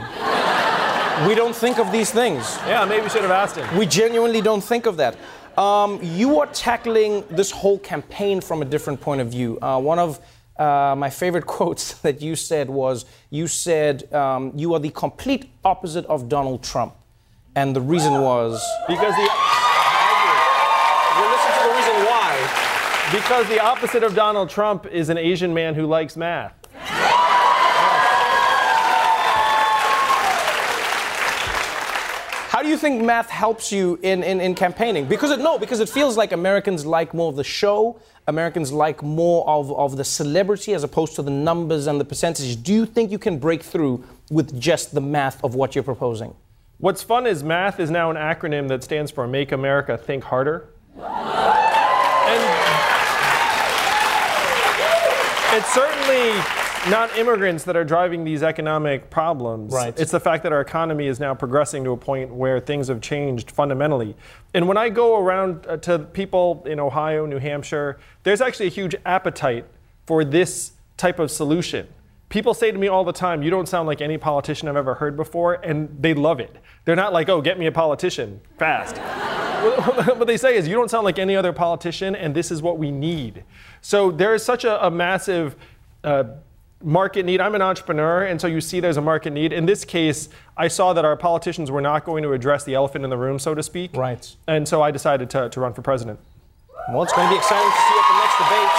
we 1.28 1.34
don't 1.34 1.56
think 1.56 1.80
of 1.80 1.92
these 1.92 2.12
things. 2.12 2.58
Yeah, 2.68 2.86
maybe 2.86 3.02
we 3.02 3.10
should 3.10 3.24
have 3.24 3.32
asked 3.32 3.56
him. 3.56 3.78
We 3.78 3.88
genuinely 3.88 4.42
don't 4.42 4.64
think 4.64 4.86
of 4.86 4.96
that. 4.98 5.18
Um, 5.58 6.00
you 6.04 6.40
are 6.40 6.46
tackling 6.48 7.24
this 7.32 7.50
whole 7.50 7.80
campaign 7.80 8.42
from 8.42 8.62
a 8.62 8.66
different 8.66 9.02
point 9.02 9.22
of 9.22 9.30
view. 9.30 9.58
Uh, 9.60 9.82
one 9.82 9.98
of 9.98 10.20
uh, 10.60 10.96
my 10.98 11.10
favorite 11.10 11.46
quotes 11.58 11.94
that 12.02 12.22
you 12.22 12.36
said 12.36 12.70
was, 12.70 13.06
"You 13.30 13.48
said 13.48 14.12
um, 14.14 14.52
you 14.56 14.74
are 14.74 14.80
the 14.80 14.90
complete 14.90 15.50
opposite 15.64 16.06
of 16.06 16.30
Donald 16.30 16.64
Trump," 16.64 16.96
and 17.56 17.76
the 17.76 17.82
reason 17.82 18.14
was 18.22 18.62
because 18.88 19.16
the. 19.16 19.30
Listen 21.18 21.52
to 21.52 21.68
the 21.68 21.76
reason 21.76 22.06
why. 22.06 23.10
Because 23.12 23.48
the 23.48 23.60
opposite 23.60 24.04
of 24.04 24.14
Donald 24.14 24.50
Trump 24.50 24.86
is 24.86 25.10
an 25.10 25.18
Asian 25.18 25.54
man 25.54 25.74
who 25.74 25.86
likes 25.86 26.16
math. 26.16 26.54
Do 32.68 32.72
you 32.72 32.78
think 32.78 33.02
math 33.02 33.30
helps 33.30 33.72
you 33.72 33.98
in, 34.04 34.24
in, 34.24 34.42
in 34.42 34.54
campaigning? 34.54 35.06
Because 35.06 35.32
it, 35.32 35.40
no, 35.40 35.58
because 35.58 35.80
it 35.80 35.88
feels 35.88 36.18
like 36.18 36.34
Americans 36.34 36.86
like 36.86 37.14
more 37.14 37.30
of 37.30 37.38
the 37.38 37.44
show. 37.44 37.98
Americans 38.28 38.74
like 38.74 39.02
more 39.02 39.48
of, 39.48 39.72
of 39.72 39.96
the 39.96 40.04
celebrity 40.04 40.74
as 40.74 40.84
opposed 40.84 41.16
to 41.16 41.22
the 41.22 41.32
numbers 41.32 41.88
and 41.88 41.98
the 41.98 42.04
percentages. 42.04 42.58
Do 42.58 42.74
you 42.74 42.86
think 42.86 43.10
you 43.10 43.20
can 43.20 43.40
break 43.40 43.64
through 43.64 44.04
with 44.30 44.60
just 44.60 44.94
the 44.94 45.00
math 45.00 45.42
of 45.46 45.56
what 45.56 45.76
you're 45.76 45.84
proposing? 45.84 46.36
What's 46.80 47.02
fun 47.02 47.26
is 47.26 47.42
math 47.42 47.80
is 47.80 47.90
now 47.90 48.12
an 48.12 48.18
acronym 48.18 48.68
that 48.68 48.84
stands 48.84 49.12
for 49.12 49.26
Make 49.28 49.54
America 49.54 49.98
Think 49.98 50.26
Harder. 50.26 50.68
And 50.98 51.08
it's 55.56 55.74
certainly 55.74 56.57
not 56.90 57.18
immigrants 57.18 57.64
that 57.66 57.76
are 57.76 57.84
driving 57.84 58.24
these 58.24 58.44
economic 58.44 59.10
problems. 59.10 59.74
Right. 59.74 59.98
It's 60.00 60.12
the 60.12 60.20
fact 60.20 60.44
that 60.44 60.54
our 60.54 60.62
economy 60.62 61.08
is 61.08 61.20
now 61.20 61.34
progressing 61.34 61.84
to 61.84 61.92
a 61.92 61.98
point 61.98 62.34
where 62.34 62.60
things 62.60 62.88
have 62.88 63.02
changed 63.02 63.52
fundamentally. 63.52 64.16
And 64.54 64.68
when 64.68 64.78
I 64.78 64.90
go 64.90 65.20
around 65.20 65.66
uh, 65.68 65.78
to 65.78 66.00
people 66.00 66.64
in 66.66 66.80
Ohio, 66.80 67.26
New 67.26 67.40
Hampshire, 67.40 68.00
there's 68.24 68.42
actually 68.42 68.68
a 68.68 68.72
huge 68.72 68.96
appetite 69.06 69.66
for 70.06 70.24
this 70.24 70.74
type 70.96 71.20
of 71.20 71.30
solution. 71.30 71.88
People 72.30 72.54
say 72.54 72.72
to 72.72 72.78
me 72.78 72.88
all 72.88 73.04
the 73.04 73.14
time, 73.14 73.42
You 73.42 73.50
don't 73.50 73.68
sound 73.68 73.88
like 73.88 74.02
any 74.02 74.18
politician 74.18 74.68
I've 74.68 74.76
ever 74.76 74.96
heard 74.96 75.16
before, 75.16 75.56
and 75.56 75.96
they 76.00 76.14
love 76.14 76.40
it. 76.40 76.56
They're 76.86 76.96
not 76.96 77.14
like, 77.14 77.30
Oh, 77.30 77.42
get 77.42 77.58
me 77.60 77.68
a 77.68 77.72
politician 77.72 78.42
fast. 78.58 78.98
what 80.18 80.28
they 80.28 80.38
say 80.38 80.56
is, 80.56 80.68
You 80.68 80.76
don't 80.76 80.90
sound 80.90 81.06
like 81.06 81.20
any 81.20 81.36
other 81.36 81.54
politician, 81.54 82.16
and 82.16 82.36
this 82.36 82.52
is 82.52 82.62
what 82.62 82.78
we 82.78 82.92
need. 82.92 83.44
So 83.82 84.12
there 84.12 84.36
is 84.36 84.44
such 84.44 84.66
a, 84.66 84.86
a 84.86 84.92
massive 84.92 85.56
uh, 86.04 86.24
market 86.84 87.26
need. 87.26 87.42
I'm 87.42 87.56
an 87.56 87.62
entrepreneur, 87.62 88.24
and 88.24 88.40
so 88.40 88.48
you 88.48 88.62
see 88.62 88.80
there's 88.80 88.98
a 88.98 89.02
market 89.02 89.32
need. 89.32 89.52
In 89.54 89.66
this 89.66 89.84
case, 89.84 90.30
I 90.56 90.68
saw 90.68 90.94
that 90.94 91.06
our 91.06 91.16
politicians 91.16 91.72
were 91.72 91.82
not 91.82 92.06
going 92.06 92.24
to 92.24 92.34
address 92.34 92.64
the 92.64 92.76
elephant 92.76 93.04
in 93.04 93.10
the 93.10 93.18
room, 93.18 93.40
so 93.40 93.56
to 93.56 93.64
speak. 93.64 93.96
Right. 93.96 94.36
And 94.48 94.68
so 94.68 94.82
I 94.82 94.92
decided 94.92 95.30
to, 95.32 95.50
to 95.50 95.60
run 95.60 95.74
for 95.74 95.82
president. 95.82 96.20
Well, 96.90 97.04
it's 97.04 97.14
going 97.14 97.28
to 97.28 97.34
be 97.34 97.38
exciting 97.38 97.70
to 97.70 97.78
see 97.78 97.94
you 97.94 98.00
at 98.00 98.08
the 98.08 98.20
next 98.20 98.38
debate. 98.38 98.72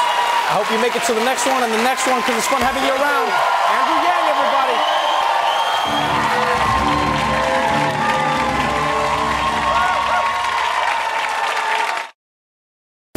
I 0.48 0.52
hope 0.56 0.70
you 0.72 0.80
make 0.80 0.96
it 0.96 1.04
to 1.04 1.14
the 1.14 1.24
next 1.24 1.46
one 1.46 1.62
and 1.62 1.72
the 1.72 1.82
next 1.82 2.06
one 2.06 2.20
because 2.20 2.38
it's 2.38 2.48
fun 2.48 2.62
having 2.62 2.82
you 2.84 2.94
around. 2.94 3.57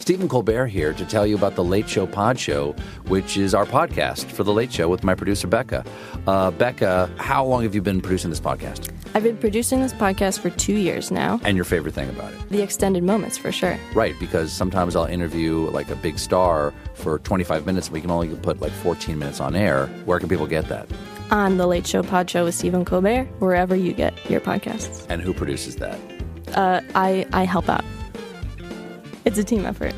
Stephen 0.00 0.28
Colbert 0.28 0.66
here 0.66 0.94
to 0.94 1.04
tell 1.04 1.26
you 1.26 1.36
about 1.36 1.54
the 1.54 1.62
Late 1.62 1.88
Show 1.88 2.06
Pod 2.06 2.38
Show, 2.38 2.72
which 3.06 3.36
is 3.36 3.54
our 3.54 3.66
podcast 3.66 4.24
for 4.24 4.42
the 4.44 4.52
Late 4.52 4.72
Show 4.72 4.88
with 4.88 5.04
my 5.04 5.14
producer 5.14 5.46
Becca. 5.46 5.84
Uh, 6.26 6.50
Becca, 6.50 7.10
how 7.18 7.44
long 7.44 7.62
have 7.64 7.74
you 7.74 7.82
been 7.82 8.00
producing 8.00 8.30
this 8.30 8.40
podcast? 8.40 8.90
I've 9.14 9.22
been 9.22 9.36
producing 9.36 9.82
this 9.82 9.92
podcast 9.92 10.38
for 10.38 10.48
two 10.50 10.72
years 10.72 11.10
now. 11.10 11.38
And 11.44 11.54
your 11.54 11.66
favorite 11.66 11.92
thing 11.94 12.08
about 12.08 12.32
it? 12.32 12.48
The 12.48 12.62
extended 12.62 13.04
moments, 13.04 13.36
for 13.36 13.52
sure. 13.52 13.78
Right, 13.92 14.14
because 14.18 14.52
sometimes 14.52 14.96
I'll 14.96 15.04
interview 15.04 15.68
like 15.70 15.90
a 15.90 15.96
big 15.96 16.18
star 16.18 16.72
for 16.94 17.18
25 17.18 17.66
minutes, 17.66 17.88
and 17.88 17.94
we 17.94 18.00
can 18.00 18.10
only 18.10 18.34
put 18.36 18.60
like 18.60 18.72
14 18.72 19.18
minutes 19.18 19.38
on 19.38 19.54
air. 19.54 19.86
Where 20.06 20.18
can 20.18 20.30
people 20.30 20.46
get 20.46 20.66
that? 20.68 20.88
On 21.30 21.58
the 21.58 21.66
Late 21.66 21.86
Show 21.86 22.02
Pod 22.02 22.28
Show 22.28 22.44
with 22.44 22.54
Stephen 22.54 22.86
Colbert, 22.86 23.24
wherever 23.38 23.76
you 23.76 23.92
get 23.92 24.14
your 24.30 24.40
podcasts. 24.40 25.04
And 25.10 25.20
who 25.20 25.34
produces 25.34 25.76
that? 25.76 25.98
Uh, 26.54 26.80
I 26.94 27.26
I 27.32 27.44
help 27.44 27.68
out. 27.68 27.84
It's 29.24 29.38
a 29.38 29.44
team 29.44 29.66
effort. 29.66 29.94